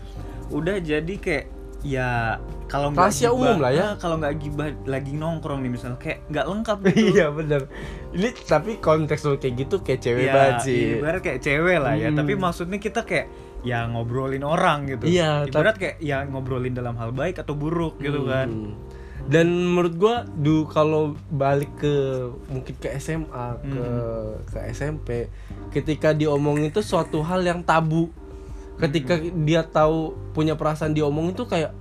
udah 0.48 0.76
jadi 0.78 1.14
kayak 1.16 1.46
ya 1.82 2.42
kalau 2.66 2.90
nggak 2.90 3.08
Rahasia 3.08 3.30
gibah- 3.30 3.38
umum 3.38 3.58
lah 3.60 3.72
ya. 3.72 3.84
ah, 3.84 3.94
kalau 3.96 4.18
nggak 4.18 4.36
gibah 4.38 4.68
lagi 4.86 5.14
nongkrong 5.14 5.62
nih 5.62 5.72
misalnya 5.72 5.98
kayak 5.98 6.26
nggak 6.28 6.46
lengkap 6.48 6.78
gitu. 6.84 6.98
iya 7.14 7.28
bener 7.30 7.62
ini 8.12 8.30
tapi 8.42 8.72
konteks 8.80 9.22
lo 9.24 9.36
kayak 9.36 9.56
gitu 9.60 9.76
kayak 9.80 10.00
cewek 10.00 10.24
Iya, 10.24 10.34
banget 10.34 10.56
sih 10.64 10.82
Ibarat 10.96 11.22
kayak 11.22 11.40
cewek 11.40 11.78
lah 11.78 11.94
ya, 11.94 12.10
Hmm. 12.10 12.18
tapi 12.18 12.34
maksudnya 12.36 12.80
kita 12.80 13.02
kayak 13.02 13.28
ya 13.62 13.86
ngobrolin 13.88 14.42
orang 14.42 14.86
gitu. 14.88 15.06
Iya, 15.08 15.46
Ibarat 15.46 15.76
kayak 15.76 15.98
ya 16.00 16.22
ngobrolin 16.24 16.74
dalam 16.74 16.94
hal 16.96 17.10
baik 17.12 17.38
atau 17.38 17.54
buruk 17.54 17.98
gitu 18.00 18.26
kan. 18.26 18.50
Hmm. 18.50 18.74
dan 19.26 19.50
menurut 19.50 19.94
gua 19.96 20.16
du 20.28 20.66
kalau 20.68 21.04
balik 21.28 21.74
ke 21.76 21.94
mungkin 22.46 22.74
ke 22.76 22.94
SMA 22.96 23.58
ke 23.60 23.82
Hmm. 23.82 24.38
ke 24.44 24.58
SMP 24.70 25.10
ketika 25.72 26.14
diomongin 26.14 26.70
itu 26.70 26.78
suatu 26.80 27.22
hal 27.22 27.42
yang 27.42 27.62
tabu 27.62 28.14
ketika 28.78 29.16
Hmm. 29.16 29.44
dia 29.44 29.62
tahu 29.62 29.98
punya 30.32 30.54
perasaan 30.54 30.92
diomongin 30.92 31.34
tuh 31.34 31.46
kayak 31.46 31.72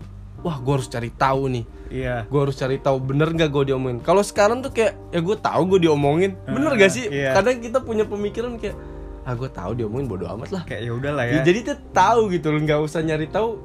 wah 0.41 0.57
gua 0.57 0.77
harus 0.77 0.87
cari 0.87 1.11
tahu 1.11 1.49
nih 1.49 1.65
Iya. 1.85 2.27
gue 2.27 2.41
harus 2.41 2.55
cari 2.55 2.77
tahu 2.77 2.99
bener 2.99 3.31
nggak 3.31 3.49
gue 3.49 3.71
diomongin 3.71 3.99
kalau 3.99 4.19
sekarang 4.21 4.59
tuh 4.59 4.71
kayak 4.71 4.99
ya 5.09 5.21
gue 5.21 5.37
tahu 5.37 5.63
gue 5.69 5.81
diomongin 5.85 6.35
bener 6.45 6.69
Ah, 6.69 6.77
gak 6.77 6.91
sih 6.91 7.07
iya. 7.07 7.31
kadang 7.33 7.61
kita 7.61 7.79
punya 7.79 8.03
pemikiran 8.03 8.57
kayak 8.57 8.75
ah 9.23 9.33
gue 9.33 9.47
tahu 9.47 9.73
diomongin 9.75 10.05
bodo 10.05 10.27
amat 10.29 10.51
lah 10.51 10.63
Kayak 10.65 10.83
ya 10.83 10.93
udahlah 10.93 11.25
Ya, 11.25 11.35
ya. 11.35 11.43
jadi 11.45 11.59
tuh 11.65 11.77
tahu 11.93 12.21
gitu 12.31 12.51
loh 12.51 12.61
nggak 12.61 12.81
usah 12.81 12.99
nyari 13.01 13.25
tahu 13.27 13.63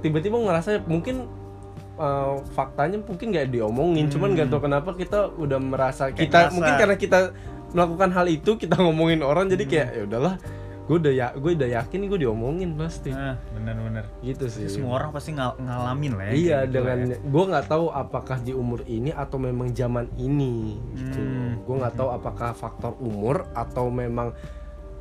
tiba-tiba 0.00 0.36
ngerasa 0.36 0.82
mungkin 0.82 1.30
uh, 1.94 2.42
faktanya 2.50 2.98
mungkin 2.98 3.30
nggak 3.30 3.48
diomongin 3.48 4.08
cuman 4.08 4.34
nggak 4.34 4.48
tahu 4.48 4.60
kenapa 4.62 4.90
kita 4.92 5.18
udah 5.30 5.58
merasa 5.58 6.02
Kayak 6.08 6.18
kita 6.18 6.38
ngerasa. 6.40 6.52
mungkin 6.52 6.74
karena 6.74 6.96
kita 6.96 7.18
melakukan 7.70 8.10
hal 8.10 8.26
itu 8.26 8.50
kita 8.56 8.74
ngomongin 8.76 9.20
orang 9.22 9.46
jadi 9.46 9.64
kayak 9.64 9.88
ya 9.94 10.02
udahlah 10.04 10.34
gue 10.90 10.98
udah 10.98 11.12
ya 11.12 11.26
gue 11.32 11.54
udah 11.54 11.70
yakin 11.72 12.02
gue 12.04 12.18
diomongin 12.18 12.74
pasti 12.74 13.08
Nah, 13.08 13.38
bener-bener. 13.52 14.02
gitu 14.20 14.44
sih 14.44 14.66
Semua 14.66 14.98
orang 14.98 15.14
pasti 15.14 15.30
ngal- 15.30 15.54
ngalamin 15.56 16.12
lah 16.12 16.24
ya. 16.26 16.32
iya 16.34 16.58
gitu 16.60 16.72
dengan 16.74 16.98
ya. 17.06 17.16
gue 17.22 17.44
nggak 17.46 17.66
tahu 17.68 17.86
apakah 17.88 18.38
di 18.38 18.50
umur 18.52 18.82
ini 18.84 19.10
atau 19.12 19.38
memang 19.38 19.70
zaman 19.70 20.10
ini 20.16 20.74
gitu 20.92 21.14
Hmm. 21.16 21.62
gue 21.62 21.74
nggak 21.76 21.94
tahu 21.94 22.10
apakah 22.10 22.50
faktor 22.52 22.98
umur 22.98 23.46
atau 23.54 23.86
memang 23.88 24.34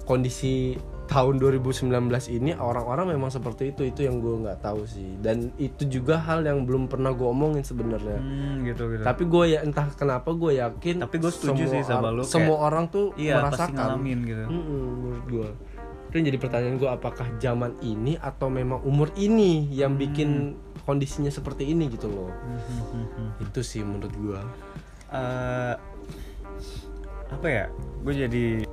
kondisi 0.04 0.78
tahun 1.06 1.38
2019 1.38 1.90
ini 2.32 2.54
orang-orang 2.54 3.10
memang 3.10 3.30
seperti 3.30 3.74
itu 3.74 3.82
itu 3.84 4.02
yang 4.04 4.18
gue 4.20 4.46
nggak 4.46 4.60
tahu 4.60 4.86
sih 4.86 5.18
dan 5.18 5.50
itu 5.58 5.86
juga 5.88 6.18
hal 6.20 6.42
yang 6.44 6.62
belum 6.64 6.86
pernah 6.86 7.10
gue 7.12 7.26
omongin 7.26 7.62
sebenarnya 7.62 8.14
Hmm, 8.16 8.62
gitu 8.64 8.86
gitu. 8.92 9.02
tapi 9.02 9.26
gue 9.26 9.46
ya 9.48 9.60
entah 9.60 9.90
kenapa 9.92 10.30
gue 10.32 10.54
yakin 10.56 11.02
Tapi 11.02 11.16
gue 11.16 11.32
setuju 11.32 11.58
semua 11.60 11.74
sih 11.74 11.82
sama 11.84 12.08
kayak- 12.12 12.30
semua 12.30 12.58
orang 12.60 12.86
tuh 12.88 13.10
iya, 13.16 13.42
pasti 13.42 13.58
merasakan 13.58 13.74
ngalamin 13.76 14.20
gitu. 14.24 14.44
Mm-mm, 14.46 14.82
menurut 14.96 15.26
gue 15.28 15.50
itu 16.10 16.18
yang 16.18 16.28
jadi 16.34 16.40
pertanyaan 16.42 16.78
gue 16.82 16.90
apakah 16.90 17.28
zaman 17.38 17.78
ini 17.86 18.18
atau 18.18 18.50
memang 18.50 18.82
umur 18.82 19.14
ini 19.14 19.70
yang 19.70 19.94
Hmm. 19.94 20.02
bikin 20.02 20.30
kondisinya 20.90 21.30
seperti 21.30 21.70
ini 21.70 21.86
gitu 21.94 22.10
loh? 22.10 22.34
Hmm, 22.34 23.38
itu 23.46 23.62
sih 23.62 23.86
menurut 23.86 24.10
gue 24.10 24.42
eh 25.14 25.76
apa 27.30 27.46
ya? 27.48 27.66
Gue 28.02 28.14
jadi 28.18 28.66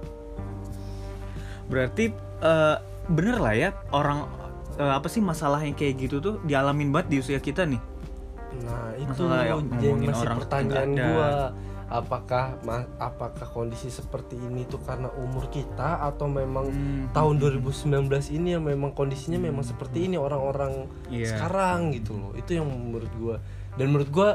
berarti 1.68 2.04
eh, 2.40 2.76
bener 3.12 3.36
lah 3.36 3.52
ya 3.52 3.70
orang 3.92 4.24
eh, 4.80 4.92
apa 4.96 5.08
sih 5.12 5.20
masalah 5.20 5.60
yang 5.60 5.76
kayak 5.76 6.08
gitu 6.08 6.24
tuh 6.24 6.40
dialamin 6.40 6.88
banget 6.88 7.06
di 7.12 7.16
usia 7.20 7.36
kita 7.36 7.68
nih? 7.68 7.80
Nah 8.64 8.96
itu 8.96 9.12
Masalah 9.12 9.44
yang 9.44 9.60
masih 10.00 10.24
orang 10.24 10.38
pertanyaan 10.40 10.88
gue 10.96 11.30
apakah 11.86 12.58
ma- 12.60 12.90
apakah 12.96 13.46
kondisi 13.46 13.86
seperti 13.88 14.34
ini 14.34 14.64
tuh 14.64 14.80
karena 14.80 15.06
umur 15.14 15.46
kita 15.48 16.02
atau 16.02 16.26
memang 16.26 16.66
Hmm, 16.66 17.06
tahun 17.10 17.38
2019 17.38 18.10
ini 18.28 18.52
yang 18.52 18.62
memang 18.62 18.90
kondisinya 18.90 19.38
memang 19.38 19.62
seperti 19.62 20.04
ini 20.04 20.16
orang-orang 20.16 20.90
Iya. 21.06 21.30
sekarang 21.32 21.94
gitu 21.94 22.12
loh. 22.12 22.32
Itu 22.32 22.54
yang 22.54 22.66
menurut 22.66 23.12
gua. 23.14 23.36
Dan 23.74 23.90
menurut 23.90 24.10
gua 24.10 24.30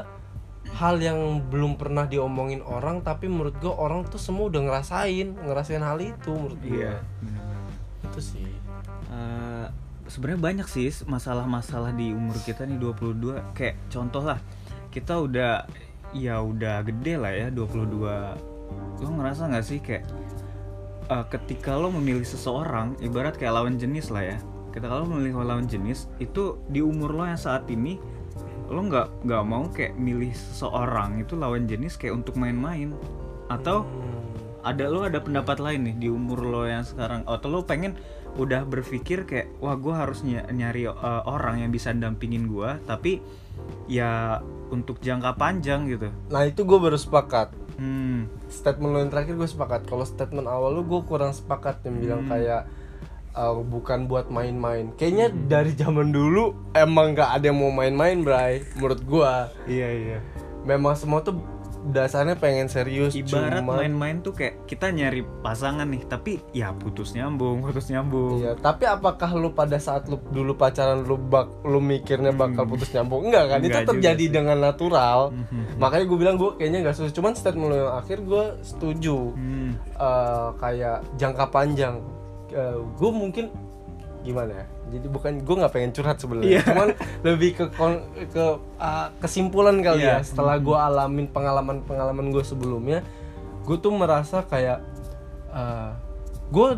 hal 0.72 0.96
yang 0.96 1.18
belum 1.44 1.74
pernah 1.74 2.06
diomongin 2.06 2.62
orang 2.62 3.00
tapi 3.00 3.26
menurut 3.26 3.58
gua 3.58 3.76
orang 3.76 4.06
tuh 4.06 4.16
semua 4.16 4.48
udah 4.48 4.62
ngerasain 4.62 5.36
ngerasain 5.36 5.82
hal 5.82 5.98
itu 5.98 6.30
menurut 6.30 6.56
gua. 6.58 6.72
Iya 6.72 6.94
bener-bener. 7.18 7.72
itu 8.02 8.20
sih. 8.22 8.48
Eh, 9.08 9.66
sebenarnya 10.04 10.40
banyak 10.40 10.66
sih 10.66 10.88
masalah-masalah 11.04 11.92
di 11.92 12.10
umur 12.10 12.34
kita 12.40 12.64
nih 12.64 12.76
22 12.76 13.44
kayak 13.52 13.76
contoh 13.88 14.20
lah 14.22 14.40
kita 14.88 15.16
udah 15.16 15.64
ya 16.12 16.40
udah 16.40 16.84
gede 16.84 17.14
lah 17.16 17.32
ya 17.32 17.46
22 17.48 19.02
lo 19.02 19.08
ngerasa 19.18 19.50
nggak 19.50 19.64
sih 19.66 19.80
kayak 19.80 20.04
eh, 21.08 21.24
ketika 21.32 21.76
lo 21.76 21.90
memilih 21.90 22.24
seseorang 22.24 22.94
ibarat 23.00 23.36
kayak 23.36 23.56
lawan 23.56 23.76
jenis 23.80 24.12
lah 24.12 24.24
ya 24.24 24.38
ketika 24.72 25.02
lo 25.02 25.04
memilih 25.04 25.44
lawan 25.44 25.68
jenis 25.68 26.08
itu 26.16 26.56
di 26.72 26.80
umur 26.80 27.12
lo 27.12 27.24
yang 27.28 27.40
saat 27.40 27.68
ini 27.68 28.00
lo 28.72 28.80
nggak 28.88 29.28
nggak 29.28 29.44
mau 29.44 29.68
kayak 29.68 29.92
milih 30.00 30.32
seseorang 30.32 31.20
itu 31.20 31.36
lawan 31.36 31.68
jenis 31.68 32.00
kayak 32.00 32.24
untuk 32.24 32.36
main-main 32.40 32.96
atau 33.52 33.84
Hmm. 33.84 34.22
ada 34.64 34.86
lo 34.88 35.02
ada 35.02 35.18
pendapat 35.18 35.58
lain 35.58 35.90
nih 35.90 35.96
di 35.98 36.08
umur 36.08 36.40
lo 36.46 36.62
yang 36.64 36.86
sekarang 36.86 37.26
atau 37.26 37.50
lo 37.50 37.66
pengen 37.66 37.98
udah 38.32 38.64
berpikir 38.64 39.28
kayak 39.28 39.52
wah 39.60 39.76
gue 39.76 39.92
harus 39.92 40.24
ny- 40.24 40.48
nyari 40.56 40.88
uh, 40.88 41.22
orang 41.28 41.60
yang 41.60 41.70
bisa 41.70 41.92
dampingin 41.92 42.48
gue 42.48 42.80
tapi 42.88 43.20
ya 43.86 44.40
untuk 44.72 45.04
jangka 45.04 45.36
panjang 45.36 45.84
gitu. 45.84 46.08
Nah 46.32 46.48
itu 46.48 46.64
gue 46.64 46.78
baru 46.80 46.96
sepakat. 46.96 47.52
Hmm. 47.76 48.28
Statement 48.48 48.90
lo 48.92 48.98
yang 49.04 49.12
terakhir 49.12 49.36
gue 49.36 49.48
sepakat. 49.48 49.84
Kalau 49.84 50.04
statement 50.08 50.48
awal 50.48 50.80
lo 50.80 50.82
gue 50.84 51.00
kurang 51.04 51.36
sepakat 51.36 51.84
yang 51.84 52.00
bilang 52.00 52.22
kayak 52.24 52.64
uh, 53.36 53.52
bukan 53.60 54.08
buat 54.08 54.32
main-main. 54.32 54.96
Kayaknya 54.96 55.28
dari 55.48 55.72
zaman 55.76 56.08
dulu 56.12 56.72
emang 56.72 57.12
nggak 57.12 57.30
ada 57.36 57.44
yang 57.52 57.58
mau 57.60 57.72
main-main 57.72 58.24
bray 58.24 58.64
menurut 58.80 59.00
gue 59.04 59.32
iya 59.68 59.88
iya. 59.92 60.18
Memang 60.64 60.96
semua 60.96 61.20
tuh 61.20 61.36
dasarnya 61.90 62.38
pengen 62.38 62.70
serius 62.70 63.16
ibarat 63.18 63.64
cuma 63.64 63.82
main-main 63.82 64.22
tuh 64.22 64.36
kayak 64.36 64.66
kita 64.70 64.94
nyari 64.94 65.26
pasangan 65.42 65.88
nih 65.88 66.02
tapi 66.06 66.38
ya 66.54 66.70
putus 66.70 67.16
nyambung 67.18 67.64
putus 67.64 67.90
nyambung 67.90 68.42
Iya, 68.42 68.58
tapi 68.58 68.84
apakah 68.90 69.30
lu 69.38 69.54
pada 69.54 69.78
saat 69.78 70.10
lu 70.10 70.18
dulu 70.34 70.58
pacaran 70.58 71.06
lu 71.06 71.14
bak 71.14 71.62
lu 71.62 71.78
mikirnya 71.78 72.34
bakal 72.34 72.66
putus 72.66 72.90
nyambung? 72.90 73.30
Enggak 73.30 73.44
kan? 73.54 73.58
Hmm. 73.62 73.66
Enggak 73.70 73.82
itu 73.82 73.90
terjadi 73.94 74.18
sih. 74.18 74.28
Hmm. 74.28 74.36
dengan 74.36 74.56
natural. 74.58 75.18
Makanya 75.78 76.04
gue 76.10 76.18
bilang 76.18 76.36
gue 76.36 76.50
kayaknya 76.58 76.78
nggak 76.88 76.94
setuju. 76.98 77.12
Cuman 77.22 77.32
statement 77.38 77.68
lu 77.70 77.76
yang 77.78 77.94
akhir 77.94 78.18
gue 78.26 78.44
setuju. 78.66 79.16
Hmm. 79.38 79.70
Eh, 79.78 80.48
kayak 80.58 80.98
jangka 81.16 81.46
panjang. 81.54 81.96
gue 83.00 83.08
mungkin 83.08 83.48
gimana 84.22 84.52
ya? 84.54 84.66
Jadi 84.88 85.06
bukan 85.06 85.32
gue 85.38 85.54
nggak 85.56 85.70
pengen 85.70 85.90
curhat 85.90 86.16
sebenarnya. 86.16 86.48
Iya. 86.48 86.62
Cuman 86.64 86.88
lebih 87.22 87.50
ke 87.52 87.64
kon- 87.70 88.02
ke 88.24 88.44
uh, 88.76 89.08
kesimpulan 89.18 89.78
kali 89.78 90.00
Iya. 90.00 90.18
ya. 90.18 90.24
Setelah 90.24 90.56
gue 90.56 90.74
alamin 90.74 91.26
pengalaman-pengalaman 91.26 92.30
gue 92.30 92.42
sebelumnya, 92.42 93.02
gue 93.62 93.76
tuh 93.76 93.90
merasa 93.90 94.42
kayak 94.42 94.80
gue 96.48 96.68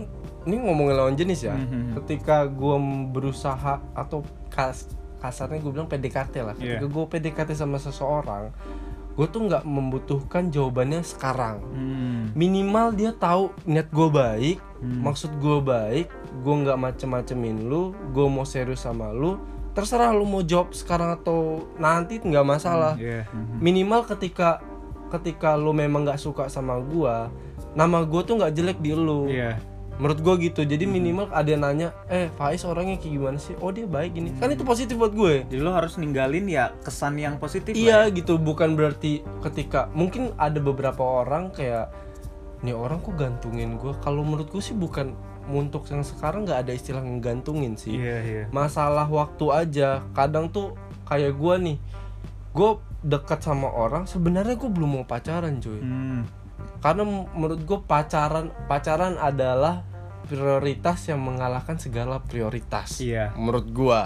ini 0.45 0.57
ngomongin 0.59 0.95
lawan 0.95 1.15
jenis 1.15 1.41
ya. 1.43 1.55
Mhm. 1.55 1.97
Ketika 1.97 2.45
gue 2.45 2.77
berusaha 3.09 3.81
atau 3.93 4.21
kas 4.49 4.89
kasarnya 5.19 5.57
gue 5.59 5.73
bilang 5.73 5.87
PDKT 5.87 6.35
lah. 6.39 6.53
Ketika 6.53 6.81
Iya. 6.81 6.91
gue 6.91 7.05
PDKT 7.07 7.51
sama 7.55 7.79
seseorang, 7.79 8.53
gue 9.11 9.27
tuh 9.27 9.41
nggak 9.43 9.65
membutuhkan 9.65 10.51
jawabannya 10.51 11.01
sekarang 11.01 11.63
Hmm. 11.65 12.23
minimal 12.35 12.91
dia 12.93 13.09
tahu 13.11 13.55
niat 13.65 13.87
gue 13.89 14.09
baik 14.11 14.59
maksud 15.03 15.31
gue 15.41 15.59
baik 15.65 16.09
gue 16.45 16.55
nggak 16.65 16.79
macem-macemin 16.79 17.69
lu 17.69 17.97
gue 18.13 18.27
mau 18.29 18.45
serius 18.45 18.85
sama 18.85 19.11
lu 19.11 19.41
terserah 19.75 20.15
lu 20.15 20.23
mau 20.23 20.41
jawab 20.41 20.71
sekarang 20.71 21.19
atau 21.19 21.67
nanti 21.83 22.23
nggak 22.23 22.47
masalah. 22.47 22.95
Iya. 22.95 23.27
Mhm. 23.35 23.59
minimal 23.59 24.07
ketika 24.07 24.63
ketika 25.11 25.59
lu 25.59 25.75
memang 25.75 26.07
nggak 26.07 26.23
suka 26.23 26.47
sama 26.47 26.79
gue 26.79 27.17
nama 27.75 28.07
gue 28.07 28.21
tuh 28.23 28.39
nggak 28.39 28.55
jelek 28.55 28.79
di 28.79 28.95
lu. 28.95 29.27
Iya. 29.29 29.59
menurut 29.95 30.27
gue 30.27 30.51
gitu. 30.51 30.67
Jadi 30.67 30.91
minimal 30.91 31.31
ada 31.31 31.47
yang 31.47 31.63
nanya 31.63 31.95
eh 32.11 32.27
Faiz 32.35 32.67
orangnya 32.67 32.99
kayak 32.99 33.15
gimana 33.15 33.39
sih? 33.39 33.55
Oh 33.63 33.71
dia 33.71 33.87
baik 33.87 34.19
gini. 34.19 34.35
Kan 34.43 34.51
itu 34.51 34.67
positif 34.67 34.99
buat 34.99 35.15
gue. 35.15 35.47
Jadi 35.47 35.63
lo 35.63 35.71
harus 35.71 35.95
ninggalin 36.03 36.51
ya 36.51 36.75
kesan 36.83 37.15
yang 37.15 37.39
positif. 37.39 37.79
Iya 37.79 38.11
gitu, 38.11 38.35
bukan 38.35 38.75
berarti 38.75 39.23
ketika 39.47 39.87
mungkin 39.95 40.35
ada 40.35 40.59
beberapa 40.59 40.99
orang 40.99 41.55
kayak 41.55 41.95
nih 42.65 42.73
orang 42.73 43.05
kok 43.05 43.15
gantungin 43.21 43.77
gue. 43.77 43.93
Kalau 44.01 44.25
menurut 44.25 44.49
gue 44.49 44.63
sih 44.65 44.73
bukan 44.73 45.13
untuk 45.53 45.85
yang 45.93 46.01
sekarang 46.01 46.49
nggak 46.49 46.65
ada 46.65 46.73
istilah 46.73 47.05
ngegantungin 47.05 47.77
sih. 47.77 48.01
Iya 48.01 48.19
iya. 48.25 48.43
Masalah 48.49 49.05
waktu 49.07 49.45
aja. 49.53 50.01
Kadang 50.17 50.49
tuh 50.49 50.73
kayak 51.05 51.37
gue 51.37 51.55
nih, 51.61 51.77
gue 52.57 52.71
dekat 53.05 53.45
sama 53.45 53.69
orang 53.69 54.09
sebenarnya 54.09 54.57
gue 54.57 54.71
belum 54.73 54.91
mau 55.01 55.05
pacaran 55.05 55.61
cuy. 55.61 55.81
Hmm. 55.85 56.25
Karena 56.81 57.05
menurut 57.37 57.61
gue 57.61 57.79
pacaran 57.85 58.49
pacaran 58.65 59.21
adalah 59.21 59.85
prioritas 60.25 61.05
yang 61.05 61.21
mengalahkan 61.21 61.77
segala 61.77 62.19
prioritas. 62.19 62.99
Iya. 62.99 63.31
Menurut 63.35 63.67
gue 63.67 64.01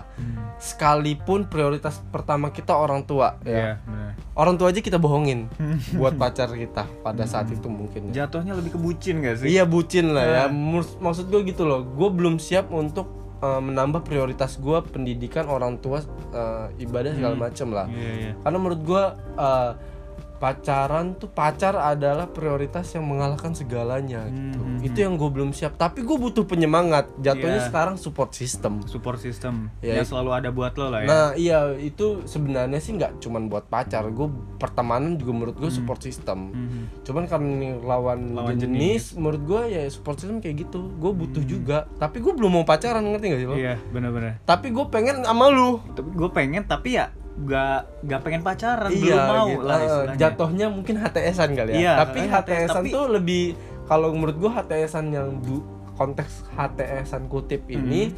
sekalipun 0.58 1.46
prioritas 1.46 2.02
pertama 2.04 2.50
kita 2.50 2.72
orang 2.72 3.02
tua 3.02 3.38
ya 3.40 3.48
Iya. 3.48 3.72
benar. 3.80 4.12
orang 4.34 4.54
tua 4.54 4.68
aja 4.68 4.80
kita 4.80 4.96
bohongin 4.96 5.46
buat 5.94 6.14
pacar 6.14 6.50
kita 6.50 6.84
pada 7.00 7.24
saat 7.24 7.48
itu 7.48 7.66
mungkin 7.66 8.10
ya. 8.10 8.24
Jatuhnya 8.24 8.52
lebih 8.52 8.74
ke 8.74 8.80
bucin 8.80 9.20
gak 9.20 9.38
sih? 9.38 9.48
iya 9.48 9.62
bucin 9.64 10.10
lah 10.10 10.24
ya 10.24 10.38
Ah. 10.40 10.48
Mus- 10.48 10.96
maksud 10.96 11.26
gue 11.26 11.42
gitu 11.44 11.62
loh 11.62 11.82
gue 11.82 12.08
belum 12.08 12.38
siap 12.38 12.68
untuk 12.68 13.06
uh, 13.38 13.58
menambah 13.58 14.02
prioritas 14.02 14.56
gue 14.56 14.78
pendidikan 14.84 15.46
orang 15.46 15.78
tua 15.78 16.02
uh, 16.28 16.66
ibadah 16.76 17.12
segala 17.12 17.34
macem 17.36 17.70
lah 17.70 17.86
Iya 17.86 18.10
iya. 18.20 18.32
karena 18.36 18.56
menurut 18.56 18.82
gue 18.82 19.02
uh, 19.36 19.72
pacaran 20.38 21.12
tuh 21.12 21.28
pacar 21.28 21.74
adalah 21.74 22.26
prioritas 22.26 22.88
yang 22.90 23.04
mengalahkan 23.04 23.52
segalanya 23.52 24.24
gitu 24.26 24.58
Hmm, 24.58 24.78
itu 24.80 24.94
yang 24.96 25.14
gue 25.14 25.26
belum 25.26 25.50
siap 25.50 25.74
tapi 25.74 26.00
gue 26.00 26.14
butuh 26.14 26.42
penyemangat 26.42 27.10
jatuhnya 27.18 27.58
Iya. 27.58 27.66
sekarang 27.66 27.96
support 27.96 28.30
system 28.32 28.80
Support 28.84 29.18
system 29.18 29.68
Ya, 29.78 29.98
yang 29.98 30.06
selalu 30.06 30.30
ada 30.32 30.48
buat 30.48 30.72
lo 30.74 30.88
lah 30.88 31.02
ya. 31.02 31.08
Nah 31.08 31.26
iya 31.34 31.58
itu 31.72 32.22
sebenarnya 32.24 32.78
sih 32.78 32.94
nggak 32.94 33.18
cuman 33.18 33.46
buat 33.46 33.66
pacar, 33.66 34.06
gue 34.08 34.28
pertemanan 34.56 35.14
juga 35.14 35.32
menurut 35.32 35.56
gue 35.56 35.68
support 35.68 35.98
system. 35.98 36.50
Mhm. 36.50 36.82
Cuman 37.02 37.24
karena 37.26 37.48
ini 37.48 37.68
lawan, 37.78 38.32
Lawan 38.32 38.54
jenis, 38.54 39.14
menurut 39.14 39.42
gue 39.42 39.62
ya 39.68 39.82
support 39.88 40.16
system 40.16 40.38
kayak 40.38 40.64
gitu. 40.64 40.88
Gue 40.96 41.10
butuh 41.10 41.42
juga, 41.42 41.90
tapi 41.96 42.18
gue 42.18 42.30
belum 42.30 42.52
mau 42.52 42.64
pacaran 42.64 43.02
ngerti 43.02 43.26
gak 43.28 43.40
sih 43.40 43.48
lo? 43.48 43.54
Iya 43.54 43.74
benar-benar. 43.90 44.38
Tapi 44.44 44.70
gue 44.70 44.86
pengen 44.88 45.24
sama 45.24 45.50
lu. 45.50 45.82
Tapi 45.92 46.10
gue 46.12 46.30
pengen 46.30 46.62
tapi 46.62 46.88
ya 46.94 47.10
gak 47.40 47.80
gak 48.02 48.20
pengen 48.20 48.42
pacaran 48.42 48.90
iya, 48.90 48.98
belum 48.98 49.22
mau 49.24 49.46
gitu. 49.48 49.62
lah 49.62 49.76
Eh, 49.76 49.84
istilahnya. 49.84 50.16
jatuhnya 50.18 50.66
mungkin 50.68 50.94
HTSan 50.96 51.50
kali 51.52 51.70
ya. 51.70 51.78
Iya, 51.78 51.92
tapi 51.96 52.20
HTSan 52.24 52.74
tapi- 52.80 52.90
tuh 52.90 53.06
lebih 53.08 53.44
kalau 53.84 54.10
menurut 54.10 54.36
gue 54.36 54.50
HTSan 54.50 55.06
yang 55.08 55.38
du, 55.38 55.62
konteks 55.94 56.50
HTSan 56.52 57.26
kutip 57.26 57.66
ini 57.66 58.10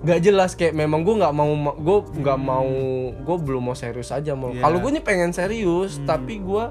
nggak 0.00 0.20
jelas 0.20 0.52
kayak 0.52 0.72
memang 0.72 1.00
gue 1.00 1.14
nggak 1.14 1.32
mau 1.32 1.48
gue 1.72 1.98
nggak 2.14 2.36
mau 2.38 2.68
gue 3.10 3.36
belum 3.38 3.62
mau 3.62 3.74
serius 3.74 4.10
aja 4.10 4.32
mau 4.32 4.48
Iya. 4.50 4.60
kalau 4.60 4.76
gue 4.78 4.90
nih 4.92 5.00
pengen 5.00 5.32
serius 5.32 5.96
tapi 6.02 6.38
gue 6.38 6.64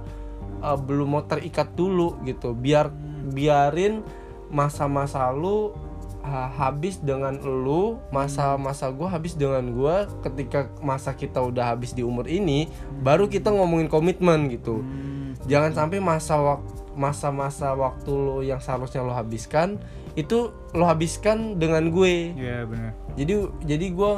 uh, 0.60 0.78
belum 0.80 1.10
mau 1.10 1.24
terikat 1.24 1.74
dulu 1.74 2.22
gitu 2.22 2.54
biar 2.54 2.94
biarin 3.28 4.06
masa-masa 4.48 5.26
lu 5.30 5.74
ha- 6.24 6.50
habis 6.50 6.98
dengan 6.98 7.36
lu 7.38 8.00
masa-masa 8.10 8.88
gue 8.90 9.06
habis 9.06 9.36
dengan 9.36 9.62
gue 9.70 9.96
ketika 10.24 10.72
masa 10.80 11.12
kita 11.12 11.44
udah 11.44 11.76
habis 11.76 11.92
di 11.92 12.02
umur 12.02 12.26
ini 12.26 12.72
baru 13.04 13.28
kita 13.28 13.52
ngomongin 13.52 13.92
komitmen 13.92 14.48
gitu. 14.50 14.80
Hmm, 14.80 15.36
jangan 15.46 15.76
sampai 15.76 16.00
masa 16.00 16.40
wak- 16.40 16.66
masa-masa 16.96 17.74
waktu 17.74 18.10
lo 18.10 18.40
yang 18.40 18.62
seharusnya 18.62 19.02
lo 19.02 19.12
habiskan 19.12 19.78
itu 20.14 20.50
lo 20.72 20.86
habiskan 20.86 21.58
dengan 21.58 21.90
gue. 21.90 22.38
Iya 22.38 22.70
benar. 22.70 22.94
jadi 23.14 23.34
jadi 23.66 23.86
gue 23.94 24.10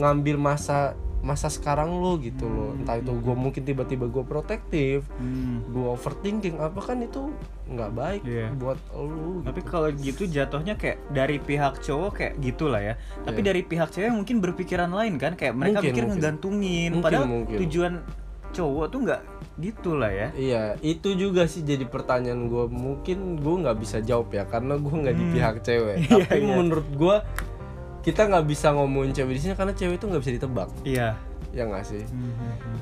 ngambil 0.00 0.36
masa 0.36 0.92
masa 1.18 1.46
sekarang 1.46 1.98
lo 1.98 2.14
gitu 2.16 2.44
loh 2.44 2.72
entah 2.72 2.94
itu 2.94 3.10
gue 3.10 3.34
mungkin 3.34 3.60
tiba-tiba 3.60 4.06
gue 4.06 4.22
protektif 4.22 5.02
Hmm. 5.12 5.66
gue 5.66 5.86
overthinking 5.88 6.56
apa 6.56 6.78
kan 6.80 7.00
itu 7.00 7.34
nggak 7.66 7.90
baik 7.90 8.22
Iya. 8.22 8.54
buat 8.54 8.78
lo 8.92 9.42
Tapi 9.42 9.60
kalau 9.60 9.90
gitu 9.90 10.24
jatuhnya 10.24 10.74
kayak 10.74 11.02
dari 11.08 11.36
pihak 11.36 11.80
cowok 11.80 12.10
kayak 12.14 12.34
gitulah 12.38 12.80
ya. 12.80 12.94
Tapi 13.20 13.40
dari 13.40 13.60
pihak 13.60 13.90
cewek 13.90 14.08
mungkin 14.08 14.38
berpikiran 14.38 14.88
lain 14.88 15.16
kan 15.16 15.34
kayak 15.34 15.52
mereka. 15.52 15.78
Mungkin, 15.78 15.90
mikir 15.90 16.02
mungkin. 16.02 16.16
ngegantungin 16.16 16.90
Mungkin, 16.90 17.04
padahal 17.04 17.26
mungkin. 17.26 17.56
tujuan 17.58 17.92
cowok 18.48 18.86
tuh 18.88 19.00
nggak 19.04 19.22
gitulah 19.58 20.08
ya. 20.08 20.28
Iya, 20.32 20.62
itu 20.80 21.12
juga 21.12 21.44
sih 21.44 21.60
jadi 21.60 21.84
pertanyaan 21.84 22.46
gue. 22.46 22.64
Mungkin 22.66 23.18
gue 23.36 23.54
nggak 23.58 23.76
bisa 23.76 23.98
jawab 24.00 24.30
ya, 24.30 24.44
karena 24.44 24.74
gue 24.74 24.94
nggak 24.94 25.12
di 25.14 25.24
pihak 25.30 25.56
cewek. 25.60 25.96
Iya, 26.08 26.24
Tapi 26.24 26.40
iya. 26.40 26.54
menurut 26.54 26.88
gue 26.88 27.16
kita 28.08 28.24
nggak 28.24 28.46
bisa 28.48 28.72
ngomongin 28.72 29.12
cewek 29.12 29.36
di 29.36 29.40
sini 29.40 29.52
karena 29.52 29.70
cewek 29.70 30.00
itu 30.00 30.06
nggak 30.08 30.22
bisa 30.24 30.32
ditebak, 30.34 30.68
Iya. 30.82 31.08
ya 31.52 31.62
nggak 31.62 31.84
sih? 31.84 32.02
Hmm. 32.08 32.32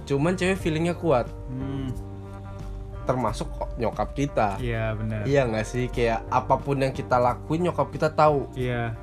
Cuman 0.04 0.38
cewek 0.38 0.54
feelingnya 0.56 0.94
kuat, 0.94 1.26
Hmm. 1.50 1.90
termasuk 3.02 3.46
kok 3.52 3.70
nyokap 3.76 4.14
kita. 4.14 4.58
Iya 4.58 4.94
benar. 4.94 5.22
Iya 5.22 5.46
nggak 5.46 5.62
sih? 5.64 5.86
Kayak 5.86 6.26
apa 6.26 6.54
pun 6.56 6.78
yang 6.78 6.90
kita 6.90 7.16
lakuin 7.16 7.62
nyokap 7.62 7.90
kita 7.90 8.10
tahu. 8.10 8.50
Iya. 8.54 8.94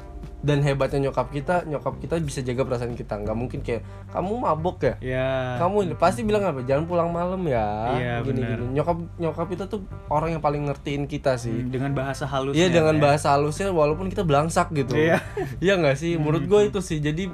Dan 0.44 0.60
hebatnya 0.60 1.08
nyokap 1.08 1.32
kita, 1.32 1.64
nyokap 1.64 2.04
kita 2.04 2.20
bisa 2.20 2.44
jaga 2.44 2.68
perasaan 2.68 3.00
kita. 3.00 3.16
Nggak 3.16 3.38
mungkin 3.40 3.60
kayak 3.64 3.88
kamu 4.12 4.44
mabok 4.44 4.78
ya. 4.84 4.96
Iya. 5.00 5.30
Kamu 5.64 5.96
pasti 5.96 6.28
bilang 6.28 6.44
apa? 6.44 6.68
Jangan 6.68 6.84
pulang 6.84 7.10
malam 7.16 7.40
ya. 7.48 7.96
Iya, 7.96 8.14
gini 8.28 8.44
benar. 8.44 8.60
gini. 8.60 8.66
Nyokap 8.76 8.98
nyokap 9.24 9.48
kita 9.48 9.64
tuh 9.72 9.88
orang 10.12 10.36
yang 10.36 10.44
paling 10.44 10.68
ngertiin 10.68 11.08
kita 11.08 11.40
sih. 11.40 11.56
Hmm, 11.56 11.72
dengan 11.72 11.92
bahasa 11.96 12.28
halus. 12.28 12.54
Iya 12.60 12.68
dengan 12.70 13.00
bahasa 13.00 13.32
halusnya 13.32 13.72
walaupun 13.72 14.12
kita 14.12 14.28
belangsak 14.28 14.70
gitu. 14.76 15.00
Iya. 15.00 15.24
Iya 15.64 15.80
nggak 15.80 15.96
sih? 15.96 16.20
Menurut 16.20 16.44
gue 16.44 16.62
itu 16.68 16.80
sih. 16.84 17.00
Jadi 17.00 17.32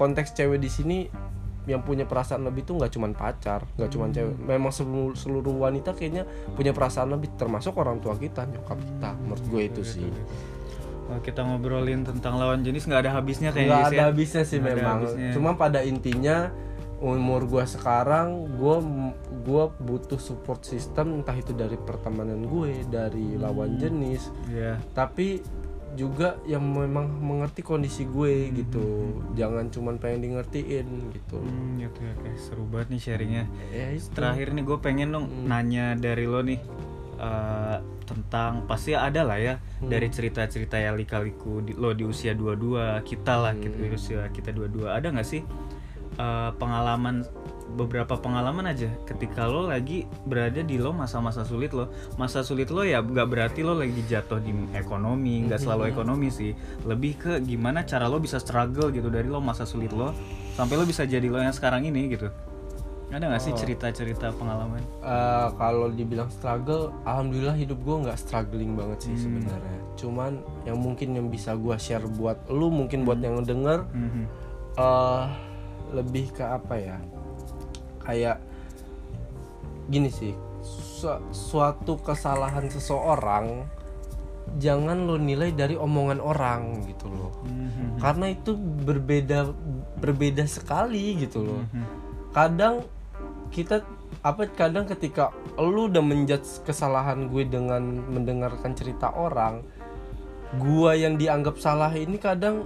konteks 0.00 0.32
cewek 0.32 0.56
di 0.56 0.72
sini 0.72 0.98
yang 1.62 1.86
punya 1.86 2.02
perasaan 2.02 2.42
lebih 2.42 2.66
tuh 2.66 2.74
nggak 2.74 2.90
cuman 2.90 3.12
pacar, 3.14 3.62
nggak 3.78 3.90
cuman 3.92 4.10
cewek. 4.10 4.34
Memang 4.42 4.72
seluruh, 4.74 5.14
seluruh 5.14 5.54
wanita 5.54 5.94
kayaknya 5.94 6.26
punya 6.58 6.74
perasaan 6.74 7.14
lebih 7.14 7.30
termasuk 7.38 7.78
orang 7.78 8.02
tua 8.02 8.18
kita, 8.18 8.48
nyokap 8.50 8.78
kita. 8.82 9.10
Menurut 9.22 9.44
gue 9.46 9.62
itu 9.70 9.82
sih. 9.86 10.08
Kalau 11.12 11.20
kita 11.22 11.40
ngobrolin 11.42 12.02
tentang 12.02 12.34
lawan 12.34 12.60
jenis 12.60 12.82
nggak 12.82 13.04
ada 13.04 13.12
habisnya 13.14 13.50
kayaknya 13.50 13.68
Nggak 13.68 13.82
Yus, 13.82 13.86
ada 13.86 13.94
ya. 13.94 14.04
habisnya 14.08 14.42
sih 14.42 14.56
ada 14.56 14.66
memang. 14.66 14.96
habisnya. 14.98 15.30
Cuma 15.30 15.50
pada 15.54 15.80
intinya 15.82 16.48
umur 16.98 17.44
gue 17.44 17.64
sekarang 17.66 18.28
gue 18.54 18.76
gua 19.42 19.64
butuh 19.74 20.16
support 20.16 20.62
system 20.62 21.18
entah 21.18 21.34
itu 21.34 21.50
dari 21.50 21.74
pertemanan 21.76 22.40
gue 22.42 22.86
dari 22.86 23.34
lawan 23.34 23.74
jenis 23.74 24.30
Iya. 24.46 24.78
tapi 24.92 25.42
juga 25.92 26.38
yang 26.42 26.62
memang 26.62 27.10
mengerti 27.10 27.60
kondisi 27.60 28.06
gue 28.06 28.54
gitu 28.54 28.86
jangan 29.32 29.66
cuman 29.68 29.98
pengen 29.98 30.20
di 30.20 30.28
ngertiin 30.30 30.86
gitu 31.10 31.36
Hmm, 31.36 31.82
oke 31.82 32.00
oke 32.08 32.30
seru 32.38 32.64
banget 32.64 32.88
nih 32.88 33.00
sharingnya. 33.02 33.44
ya 33.68 33.86
itu 33.90 34.06
Terakhir 34.08 34.54
nih 34.54 34.62
gue 34.62 34.78
pengen 34.78 35.08
dong 35.10 35.26
nanya 35.44 35.92
dari 35.94 36.24
lo 36.24 36.38
nih 36.40 36.62
eh, 37.22 37.76
tentang 38.02 38.66
pasti 38.66 38.92
ada 38.92 39.22
lah 39.22 39.38
ya 39.38 39.54
dari 39.78 40.10
cerita-cerita 40.10 40.76
yang 40.76 40.98
lika-liku 40.98 41.62
di, 41.62 41.72
lo 41.78 41.94
di 41.94 42.02
usia 42.02 42.34
22 42.34 43.06
kita 43.06 43.34
lah 43.38 43.54
gitu 43.56 43.76
di 43.78 43.88
usia 43.94 44.26
kita 44.34 44.50
22 44.50 44.90
ada 44.90 45.06
nggak 45.14 45.28
sih 45.28 45.40
eh, 46.18 46.50
pengalaman 46.58 47.22
beberapa 47.72 48.20
pengalaman 48.20 48.68
aja 48.68 48.92
ketika 49.08 49.48
lo 49.48 49.72
lagi 49.72 50.04
berada 50.28 50.60
di 50.60 50.76
lo 50.76 50.92
masa-masa 50.92 51.40
sulit 51.42 51.72
lo? 51.72 51.88
Masa 52.20 52.44
sulit 52.44 52.68
lo 52.68 52.84
ya 52.84 53.00
nggak 53.00 53.28
berarti 53.28 53.64
lo 53.64 53.72
lagi 53.72 54.04
jatuh 54.04 54.44
di 54.44 54.52
ekonomi 54.76 55.48
nggak 55.48 55.60
selalu 55.64 55.88
ekonomi 55.88 56.28
sih. 56.28 56.52
Lebih 56.84 57.12
ke 57.16 57.32
gimana 57.40 57.88
cara 57.88 58.12
lo 58.12 58.20
bisa 58.20 58.36
struggle 58.36 58.92
gitu 58.92 59.08
dari 59.08 59.24
lo 59.24 59.40
masa 59.40 59.64
sulit 59.64 59.90
lo 59.90 60.12
sampai 60.52 60.76
lo 60.76 60.84
bisa 60.84 61.08
jadi 61.08 61.24
lo 61.32 61.40
yang 61.40 61.56
sekarang 61.56 61.88
ini 61.88 62.12
gitu 62.12 62.28
ada 63.12 63.28
nggak 63.28 63.40
sih 63.40 63.52
cerita-cerita 63.52 64.32
pengalaman? 64.32 64.80
Eh, 64.98 65.48
kalau 65.54 65.88
dibilang 65.88 66.28
struggle 66.28 66.96
alhamdulillah 67.04 67.52
hidup 67.52 67.76
gue 67.78 67.96
nggak 68.02 68.16
struggling 68.16 68.72
banget 68.72 69.04
sih 69.04 69.16
sebenarnya. 69.18 69.80
Cuman 69.94 70.32
yang 70.64 70.80
mungkin 70.80 71.12
yang 71.12 71.28
bisa 71.28 71.52
gue 71.52 71.76
share 71.76 72.08
buat 72.08 72.48
lu 72.48 72.72
mungkin 72.72 73.04
buat 73.04 73.20
yang 73.20 73.44
denger 73.44 73.84
Mhm. 73.86 74.24
eh 74.74 75.24
lebih 75.92 76.32
ke 76.32 76.40
apa 76.40 76.74
ya? 76.74 76.96
Kayak 78.00 78.40
gini 79.86 80.08
sih 80.08 80.32
su- 80.62 81.24
suatu 81.30 81.98
kesalahan 81.98 82.64
seseorang 82.66 83.66
jangan 84.56 85.04
lo 85.04 85.16
nilai 85.16 85.50
dari 85.50 85.76
omongan 85.76 86.16
orang 86.18 86.80
gitu 86.86 87.08
loh. 87.08 87.32
Mhm. 87.44 87.98
karena 87.98 88.26
itu 88.28 88.52
berbeda 88.56 89.52
berbeda 89.96 90.44
sekali 90.46 91.18
gitu 91.18 91.42
loh. 91.42 91.60
Mhm. 91.62 91.84
kadang 92.32 92.80
kita 93.52 93.84
apa 94.24 94.48
kadang 94.48 94.88
ketika 94.88 95.28
lu 95.54 95.86
udah 95.86 96.00
menjudge 96.00 96.64
kesalahan 96.64 97.28
gue 97.28 97.44
dengan 97.44 97.82
mendengarkan 98.08 98.72
cerita 98.72 99.10
orang 99.10 99.60
gua 100.54 100.92
yang 100.92 101.16
dianggap 101.16 101.56
salah 101.56 101.88
ini 101.90 102.16
kadang 102.16 102.64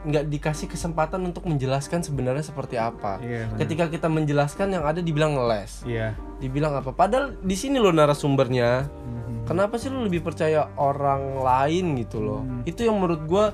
nggak 0.00 0.32
dikasih 0.32 0.64
kesempatan 0.64 1.20
untuk 1.22 1.44
menjelaskan 1.44 2.00
sebenarnya 2.00 2.40
seperti 2.40 2.80
apa 2.80 3.20
Iya, 3.20 3.52
benar. 3.52 3.58
ketika 3.60 3.84
kita 3.88 4.08
menjelaskan 4.08 4.72
yang 4.72 4.84
ada 4.84 5.00
dibilang 5.00 5.36
ngeles 5.36 5.84
Iya. 5.84 6.16
dibilang 6.40 6.72
apa 6.74 6.88
padahal 6.90 7.36
di 7.36 7.52
sini 7.52 7.76
lo 7.76 7.92
narasumbernya 7.92 8.88
Mhm. 8.88 9.44
kenapa 9.44 9.76
sih 9.76 9.92
lo 9.92 10.00
lebih 10.00 10.24
percaya 10.24 10.72
orang 10.74 11.36
lain 11.38 12.00
gitu 12.00 12.16
loh 12.18 12.40
Hmm. 12.40 12.64
itu 12.64 12.80
yang 12.82 12.96
menurut 12.96 13.24
gua 13.24 13.52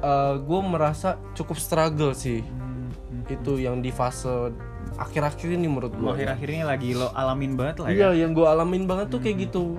eh, 0.00 0.34
gue 0.36 0.60
merasa 0.60 1.16
cukup 1.32 1.56
struggle 1.56 2.12
sih 2.12 2.40
Mhm. 2.40 3.28
itu 3.28 3.52
yang 3.56 3.80
di 3.80 3.88
fase 3.88 4.48
akhir-akhir 4.96 5.48
ini 5.50 5.66
menurut 5.66 5.92
gue 5.92 6.06
akhir-akhir 6.08 6.48
ini 6.48 6.62
lagi 6.62 6.88
lo 6.92 7.10
alamin 7.12 7.54
banget 7.54 7.76
lah 7.78 7.88
ya. 7.88 7.94
Iya 8.12 8.24
yang 8.24 8.30
gue 8.30 8.44
alamin 8.44 8.84
banget 8.84 9.06
tuh 9.08 9.18
kayak 9.18 9.36
gitu. 9.44 9.78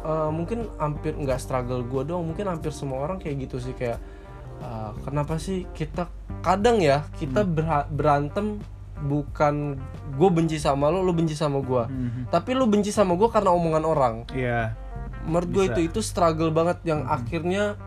Eh, 0.00 0.30
mungkin 0.30 0.68
hampir 0.76 1.14
nggak 1.14 1.38
struggle 1.38 1.80
gue 1.82 2.02
doang 2.04 2.24
mungkin 2.26 2.44
hampir 2.46 2.70
semua 2.70 3.00
orang 3.00 3.16
kayak 3.16 3.44
gitu 3.44 3.56
sih 3.58 3.72
kayak 3.72 3.96
eh, 4.56 4.90
kenapa 5.02 5.36
sih 5.36 5.64
kita 5.70 6.08
kadang 6.40 6.78
ya 6.78 7.04
kita 7.14 7.40
berha- 7.42 7.86
berantem 7.86 8.60
bukan 8.96 9.76
gue 10.12 10.30
benci 10.30 10.56
sama 10.56 10.86
lo 10.86 11.00
lo 11.00 11.10
benci 11.10 11.34
sama 11.34 11.58
gue 11.58 11.84
Mhm. 11.84 12.22
tapi 12.28 12.52
lo 12.52 12.64
benci 12.64 12.88
sama 12.88 13.12
gue 13.14 13.28
karena 13.28 13.50
omongan 13.50 13.84
orang. 13.84 14.14
Iya. 14.30 14.76
menurut 15.22 15.48
gue 15.50 15.64
itu 15.66 15.80
itu 15.86 16.00
struggle 16.00 16.48
banget 16.50 16.84
yang 16.84 17.04
akhirnya 17.06 17.80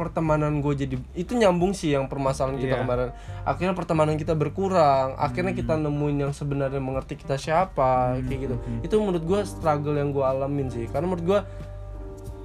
pertemanan 0.00 0.58
gue 0.58 0.72
jadi 0.74 0.96
itu 1.14 1.32
nyambung 1.34 1.70
sih 1.70 1.90
yang 1.90 2.06
permasalahan 2.06 2.56
kita 2.56 2.72
Iya. 2.72 2.80
kemarin 2.80 3.08
akhirnya 3.42 3.74
pertemanan 3.74 4.16
kita 4.16 4.32
berkurang 4.34 5.12
akhirnya 5.14 5.52
kita 5.52 5.74
Hmm. 5.74 5.84
nemuin 5.84 6.16
yang 6.18 6.32
sebenarnya 6.32 6.78
mengerti 6.78 7.14
kita 7.14 7.36
siapa 7.36 8.16
kayak 8.18 8.40
gitu 8.42 8.56
hmm. 8.56 8.80
itu 8.80 8.94
menurut 8.96 9.20
gue 9.22 9.40
struggle 9.44 9.92
yang 9.94 10.10
gue 10.10 10.24
alamin 10.24 10.66
sih 10.66 10.86
karena 10.86 11.06
menurut 11.06 11.26
gue 11.26 11.40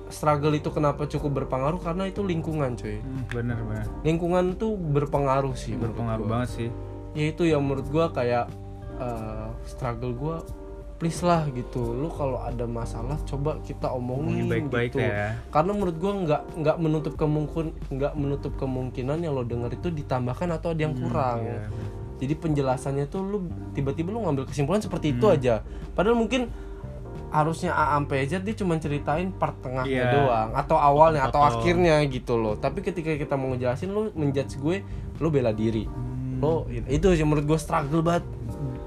struggle 0.07 0.53
itu 0.53 0.69
kenapa 0.69 1.05
cukup 1.05 1.31
berpengaruh 1.39 1.79
karena 1.79 2.05
itu 2.05 2.21
lingkungan 2.21 2.75
cuy 2.75 2.99
Hmm, 2.99 3.23
bener 3.27 3.57
bener. 3.59 3.85
lingkungan 4.01 4.53
tuh 4.53 4.75
berpengaruh 4.75 5.55
sih 5.55 5.73
Berpengaruh 5.73 6.25
banget 6.25 6.49
sih. 6.51 6.69
ya 7.13 7.25
itu 7.25 7.43
yang 7.43 7.61
menurut 7.61 7.87
gua 7.87 8.11
kayak 8.11 8.51
eh, 8.97 9.47
struggle 9.65 10.13
gua 10.13 10.43
please 10.95 11.19
lah 11.21 11.43
gitu 11.49 11.91
lu 11.91 12.07
kalau 12.07 12.39
ada 12.39 12.63
masalah 12.63 13.19
coba 13.21 13.59
kita 13.61 13.89
omongin 13.89 14.47
baik-baik 14.47 14.89
gitu 14.89 15.03
ya. 15.03 15.35
karena 15.49 15.71
menurut 15.71 15.95
gua 15.95 16.13
nggak 16.17 16.41
nggak 16.55 16.77
menutup 16.77 17.13
kemungkin 17.15 17.65
nggak 17.89 18.13
menutup 18.13 18.53
kemungkinan 18.55 19.19
yang 19.19 19.31
lo 19.31 19.43
denger 19.43 19.73
itu 19.73 19.91
ditambahkan 19.91 20.49
atau 20.51 20.71
ada 20.71 20.81
yang 20.81 20.95
kurang 20.95 21.43
Iya. 21.43 21.67
jadi 22.17 22.33
penjelasannya 22.37 23.05
tuh 23.05 23.21
lu 23.21 23.37
tiba-tiba 23.71 24.07
lu 24.09 24.23
ngambil 24.23 24.47
kesimpulan 24.47 24.79
seperti 24.79 25.11
itu 25.11 25.25
Hmm. 25.25 25.35
aja 25.35 25.67
padahal 25.91 26.15
mungkin 26.15 26.47
harusnya 27.27 27.75
A 27.75 27.99
sampai 27.99 28.23
Z 28.23 28.39
dia 28.41 28.55
cuma 28.55 28.79
ceritain 28.79 29.27
part 29.29 29.59
tengahnya 29.59 29.91
Iya. 30.01 30.11
doang 30.15 30.49
atau 30.55 30.77
awalnya 30.79 31.27
atau 31.27 31.43
Atau- 31.43 31.59
akhirnya 31.59 31.99
gitu 32.07 32.39
loh 32.39 32.55
tapi 32.55 32.79
ketika 32.79 33.11
kita 33.11 33.35
mau 33.35 33.51
ngejelasin 33.51 33.91
lu 33.91 34.07
menjudge 34.11 34.55
gue 34.55 34.79
lu 35.13 35.27
bela 35.27 35.51
diri 35.51 35.83
Hmm. 35.83 36.39
lo 36.39 36.53
itu 36.85 37.07
sih 37.11 37.23
menurut 37.23 37.43
gue 37.45 37.55
struggle 37.57 37.99
banget 37.99 38.23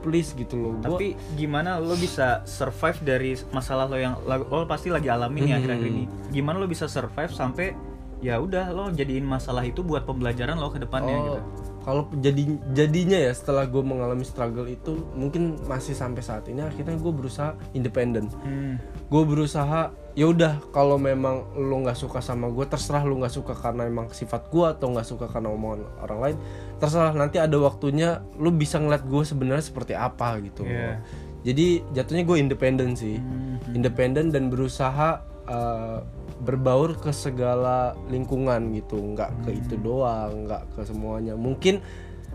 please 0.08 0.32
gitu 0.32 0.56
loh 0.56 0.72
Gua- 0.74 0.96
Tapi 0.96 1.06
gimana 1.34 1.76
lo 1.76 1.92
bisa 1.94 2.40
survive 2.42 2.98
dari 3.00 3.30
masalah 3.50 3.84
lo 3.84 3.94
yang 3.94 4.16
lo 4.24 4.64
pasti 4.64 4.88
lagi 4.88 5.06
alamin 5.06 5.44
ya 5.44 5.50
Hmm. 5.50 5.60
akhir-akhir 5.60 5.86
ini? 5.86 6.04
Gimana 6.30 6.56
lo 6.56 6.66
bisa 6.66 6.84
survive 6.86 7.28
sampai 7.30 7.76
ya 8.18 8.34
udah 8.36 8.72
lo 8.72 8.90
jadiin 8.90 9.22
masalah 9.22 9.62
itu 9.62 9.78
buat 9.80 10.02
pembelajaran 10.02 10.56
lo 10.56 10.68
ke 10.68 10.80
depannya 10.80 11.14
Oh, 11.14 11.22
gitu. 11.22 11.40
Kalau 11.88 12.04
jadi 12.12 12.44
jadinya 12.76 13.16
ya 13.16 13.32
setelah 13.32 13.64
gue 13.64 13.80
mengalami 13.80 14.20
struggle 14.20 14.68
itu 14.68 14.92
mungkin 15.16 15.56
masih 15.64 15.96
sampai 15.96 16.20
saat 16.20 16.44
ini 16.44 16.60
akhirnya 16.60 17.00
gue 17.00 17.08
berusaha 17.08 17.56
independen 17.72 18.28
Hmm. 18.44 18.76
gue 19.08 19.22
berusaha 19.24 19.88
ya 20.12 20.28
udah 20.28 20.60
kalau 20.68 21.00
memang 21.00 21.48
lo 21.56 21.80
nggak 21.80 21.96
suka 21.96 22.20
sama 22.20 22.52
gue 22.52 22.68
terserah 22.68 23.08
lo 23.08 23.16
nggak 23.16 23.32
suka 23.32 23.56
karena 23.56 23.88
emang 23.88 24.12
sifat 24.12 24.52
gue 24.52 24.68
atau 24.68 24.92
nggak 24.92 25.08
suka 25.08 25.32
karena 25.32 25.48
omongan 25.48 25.88
orang 26.04 26.18
lain 26.20 26.36
terserah 26.76 27.16
nanti 27.16 27.40
ada 27.40 27.56
waktunya 27.56 28.20
lo 28.36 28.52
bisa 28.52 28.76
ngeliat 28.76 29.08
gue 29.08 29.24
sebenarnya 29.24 29.64
seperti 29.64 29.96
apa 29.96 30.36
gitu. 30.44 30.68
Iya. 30.68 31.00
jadi 31.40 31.66
jatuhnya 31.96 32.24
gue 32.26 32.36
independen 32.36 32.92
sih 32.92 33.16
Hmm. 33.16 33.64
independen 33.72 34.28
dan 34.28 34.52
berusaha 34.52 35.24
uh, 35.48 36.04
berbaur 36.38 36.94
ke 36.94 37.10
segala 37.10 37.92
lingkungan 38.06 38.70
gitu. 38.72 38.96
Nggak 38.96 39.30
ke 39.42 39.50
itu 39.54 39.74
doang 39.76 40.46
nggak 40.46 40.74
ke 40.74 40.80
semuanya. 40.82 41.34
Mungkin 41.34 41.82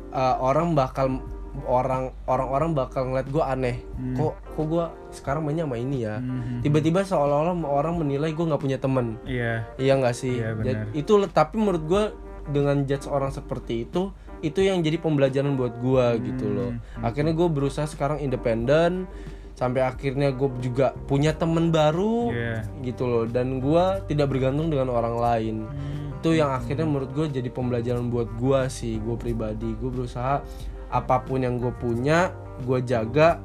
uh, 0.10 0.36
orang 0.40 0.74
bakal 0.74 1.24
orang 1.64 2.10
orang-orang 2.26 2.74
bakal 2.74 3.06
ngeliat 3.06 3.30
gue 3.30 3.44
aneh. 3.44 3.78
Kok 4.18 4.34
kok 4.58 4.66
gue 4.66 4.86
sekarang 5.14 5.46
mainnya 5.46 5.66
sama 5.66 5.78
ini 5.78 5.98
ya? 6.02 6.18
Hmm. 6.18 6.60
tiba-tiba 6.62 7.06
seolah-olah 7.06 7.54
orang 7.64 8.02
menilai 8.02 8.34
gue 8.34 8.42
nggak 8.42 8.58
punya 8.60 8.78
temen 8.78 9.22
Iya. 9.24 9.62
iya 9.78 9.94
nggak 9.94 10.16
sih? 10.16 10.34
Iya, 10.34 10.58
benar. 10.58 10.90
Jad- 10.90 10.94
itu 10.96 11.12
tapi 11.30 11.54
menurut 11.58 11.84
gue 11.86 12.04
dengan 12.50 12.84
judge 12.84 13.06
orang 13.06 13.30
seperti 13.30 13.86
itu 13.86 14.10
itu 14.44 14.60
yang 14.60 14.84
jadi 14.84 15.00
pembelajaran 15.00 15.56
buat 15.56 15.78
gue 15.78 16.06
gitu 16.26 16.46
loh. 16.50 16.72
Hmm. 16.74 17.06
akhirnya 17.06 17.32
gue 17.32 17.48
berusaha 17.48 17.86
sekarang 17.86 18.20
independen 18.20 19.06
sampai 19.54 19.82
akhirnya 19.82 20.30
gue 20.30 20.50
juga 20.60 20.98
punya 21.00 21.32
temen 21.32 21.70
baru 21.70 22.30
Iya. 22.30 22.58
gitu 22.82 23.06
loh 23.06 23.26
dan 23.26 23.58
gue 23.58 23.84
tidak 24.06 24.28
bergantung 24.28 24.68
dengan 24.68 24.90
orang 24.90 25.16
lain 25.16 25.56
Hmm. 25.64 26.18
itu 26.18 26.34
yang 26.34 26.50
akhirnya 26.52 26.84
menurut 26.84 27.12
gue 27.12 27.26
jadi 27.32 27.50
pembelajaran 27.50 28.08
buat 28.08 28.32
gue 28.34 28.60
sih 28.68 28.98
gue 28.98 29.14
pribadi 29.14 29.74
gue 29.74 29.90
berusaha 29.90 30.42
apa 30.88 31.16
pun 31.22 31.38
yang 31.38 31.58
gue 31.58 31.70
punya 31.72 32.32
gue 32.60 32.80
jaga 32.82 33.38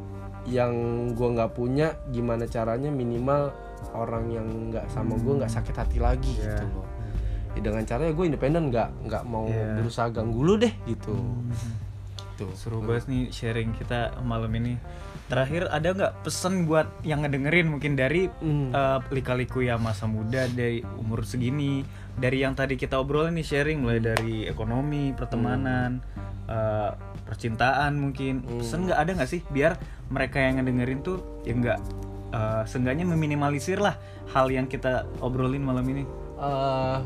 yang 0.44 0.72
gue 1.12 1.28
nggak 1.28 1.52
punya 1.52 1.92
gimana 2.08 2.44
caranya 2.44 2.88
minimal 2.88 3.52
orang 3.90 4.30
yang 4.30 4.46
nggak 4.68 4.88
sama 4.88 5.12
gue 5.14 5.34
nggak 5.36 5.50
sakit 5.50 5.74
hati 5.74 5.98
lagi 5.98 6.32
Iya. 6.34 6.56
gitu 6.56 6.64
loh 6.72 6.86
ya, 7.52 7.60
dengan 7.60 7.82
caranya 7.82 8.12
gue 8.12 8.24
independen 8.26 8.62
nggak 8.68 8.88
nggak 9.04 9.24
mau 9.24 9.44
Iya. 9.44 9.76
berusaha 9.76 10.08
ganggu 10.08 10.40
lu 10.40 10.54
deh 10.56 10.72
gitu 10.84 11.12
tuh 12.34 12.48
Seru 12.54 12.78
banget 12.80 13.04
nih 13.06 13.24
sharing 13.28 13.74
kita 13.74 14.14
malam 14.22 14.48
ini. 14.54 14.78
Terakhir 15.28 15.68
ada 15.68 15.88
nggak 15.92 16.12
pesan 16.24 16.64
buat 16.64 16.88
yang 17.04 17.20
ngedengerin 17.20 17.68
mungkin 17.68 17.94
dari 17.94 18.32
Hmm. 18.40 18.72
eh, 18.72 18.98
lika-liku 19.12 19.60
ya 19.60 19.76
masa 19.76 20.08
muda 20.08 20.48
dari 20.48 20.80
umur 20.96 21.20
segini, 21.22 21.84
dari 22.16 22.40
yang 22.40 22.56
tadi 22.56 22.80
kita 22.80 22.96
obrolin 22.96 23.36
nih 23.36 23.44
sharing 23.44 23.84
mulai 23.84 24.00
dari 24.00 24.48
ekonomi, 24.48 25.12
pertemanan, 25.12 26.00
eh, 26.48 26.90
percintaan 27.28 28.00
mungkin. 28.00 28.40
Pesan 28.64 28.88
nggak 28.88 28.98
ada 28.98 29.10
nggak 29.20 29.30
sih 29.30 29.44
biar 29.52 29.76
mereka 30.08 30.40
yang 30.40 30.64
ngedengerin 30.64 31.04
tuh 31.04 31.20
ya 31.44 31.52
nggak 31.52 31.78
eh, 32.28 32.62
seenggaknya 32.64 33.04
meminimalisir 33.08 33.80
lah 33.80 33.96
hal 34.32 34.48
yang 34.48 34.64
kita 34.64 35.04
obrolin 35.20 35.60
malam 35.60 35.84
ini. 35.88 36.04
Eh, 36.40 36.98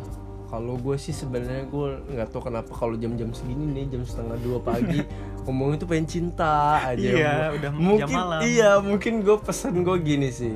kalau 0.47 0.77
gue 0.77 1.01
sih 1.01 1.17
sebenarnya 1.17 1.65
gue 1.65 1.89
nggak 2.13 2.29
tahu 2.29 2.53
kenapa 2.53 2.69
kalau 2.77 2.93
jam-jam 3.01 3.33
segini 3.33 3.65
nih 3.73 3.89
jam 3.89 4.05
setengah 4.05 4.37
dua 4.45 4.59
pagi 4.61 5.01
ngomong 5.43 5.75
itu 5.75 5.85
pengen 5.85 6.07
cinta 6.07 6.53
aja 6.81 6.99
Iya, 6.99 7.35
udah 7.53 7.61
jam 7.65 7.73
mungkin 7.75 8.15
malam. 8.15 8.41
iya 8.43 8.71
mungkin 8.79 9.21
gue 9.21 9.37
pesan 9.37 9.83
gue 9.83 9.97
gini 9.99 10.29
sih 10.29 10.55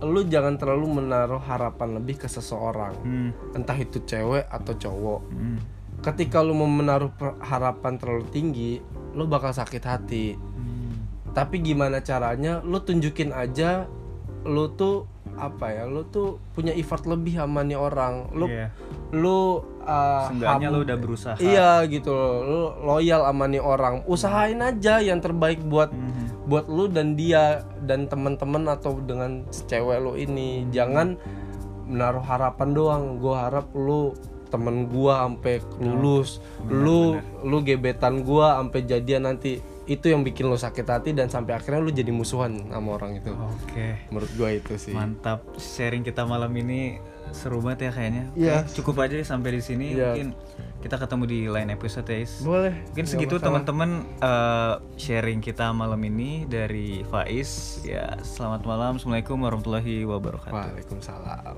lu 0.00 0.20
jangan 0.22 0.54
terlalu 0.54 0.98
menaruh 0.98 1.38
harapan 1.38 1.94
lebih 1.94 2.18
ke 2.18 2.26
seseorang 2.26 2.92
Hmm. 2.98 3.30
entah 3.52 3.74
itu 3.74 4.00
cewek 4.00 4.44
atau 4.46 4.72
cowok 4.74 5.20
Hmm. 5.26 5.58
ketika 6.00 6.40
lu 6.40 6.52
mau 6.52 6.66
menaruh 6.66 7.08
harapan 7.38 7.94
terlalu 7.94 8.24
tinggi 8.28 8.72
lu 9.12 9.24
bakal 9.24 9.50
sakit 9.50 9.80
hati 9.82 10.26
Hmm. 10.34 11.04
tapi 11.30 11.60
gimana 11.60 12.00
caranya 12.00 12.60
lu 12.60 12.78
tunjukin 12.78 13.30
aja 13.30 13.88
lu 14.42 14.68
tuh 14.70 15.08
apa 15.34 15.66
ya 15.68 15.84
lu 15.84 16.06
tuh 16.06 16.38
punya 16.52 16.70
effort 16.72 17.04
lebih 17.04 17.34
sama 17.34 17.60
nih 17.60 17.74
orang. 17.74 18.30
Lu 18.32 18.46
Iya. 18.46 18.68
lu 19.10 19.62
uh, 19.82 20.26
Seenggaknya 20.26 20.68
lu 20.68 20.78
udah 20.82 20.96
berusaha. 20.96 21.36
iya 21.38 21.82
gitu 21.84 22.10
loh. 22.10 22.36
Lu 22.42 22.60
loyal 22.84 23.24
sama 23.24 23.44
nih 23.46 23.58
orang. 23.58 24.02
Usahain 24.04 24.58
aja 24.58 24.98
yang 24.98 25.18
terbaik 25.18 25.58
buat 25.62 25.90
Mhm. 25.90 26.46
buat 26.46 26.66
lu 26.66 26.86
dan 26.86 27.14
dia 27.14 27.64
dan 27.82 28.04
teman-teman 28.04 28.68
atau 28.68 28.98
dengan 28.98 29.42
cewek 29.48 29.98
lu 29.98 30.14
ini. 30.14 30.68
Jangan 30.68 31.16
menaruh 31.84 32.22
harapan 32.22 32.68
doang. 32.70 33.04
Gua 33.16 33.48
harap 33.48 33.68
lu 33.72 34.14
temen 34.48 34.86
gua 34.86 35.26
sampai 35.26 35.58
lulus. 35.78 36.38
Lu 36.64 37.16
lu 37.42 37.56
gebetan 37.60 38.22
gua 38.22 38.58
sampai 38.58 38.80
jadian 38.82 39.26
nanti 39.26 39.58
itu 39.84 40.08
yang 40.08 40.24
bikin 40.24 40.48
lu 40.48 40.56
sakit 40.56 40.86
hati 40.88 41.12
dan 41.12 41.28
sampai 41.28 41.60
akhirnya 41.60 41.80
lu 41.84 41.92
jadi 41.92 42.08
musuhan 42.08 42.72
sama 42.72 42.96
orang 42.96 43.20
itu 43.20 43.32
Oke. 43.36 44.00
menurut 44.08 44.32
gua 44.36 44.48
itu 44.56 44.80
sih 44.80 44.96
Mantap. 44.96 45.44
Sharing 45.60 46.00
kita 46.00 46.24
malam 46.24 46.52
ini 46.56 46.96
seru 47.34 47.58
banget 47.60 47.90
ya 47.90 47.92
kayaknya. 47.92 48.24
Iya. 48.38 48.56
Oke, 48.62 48.78
Cukup 48.78 49.02
aja 49.02 49.18
sampai 49.26 49.58
di 49.58 49.62
sini. 49.64 49.98
Iya. 49.98 50.14
Mungkin 50.14 50.28
kita 50.80 50.96
ketemu 51.00 51.24
di 51.26 51.40
lain 51.50 51.68
episode 51.74 52.06
ya. 52.06 52.22
Is. 52.22 52.44
boleh 52.44 52.74
Mungkin 52.94 53.06
segitu 53.10 53.36
teman-teman 53.42 54.06
eh, 54.22 54.74
sharing 54.96 55.42
kita 55.42 55.74
malam 55.74 55.98
ini 56.06 56.46
dari 56.46 57.02
Faiz. 57.10 57.82
Ya, 57.82 58.16
selamat 58.22 58.62
malam. 58.64 58.96
Assalamualaikum 58.96 59.36
warahmatullahi 59.42 60.06
wabarakatuh. 60.06 60.54
Waalaikumsalam 60.54 61.56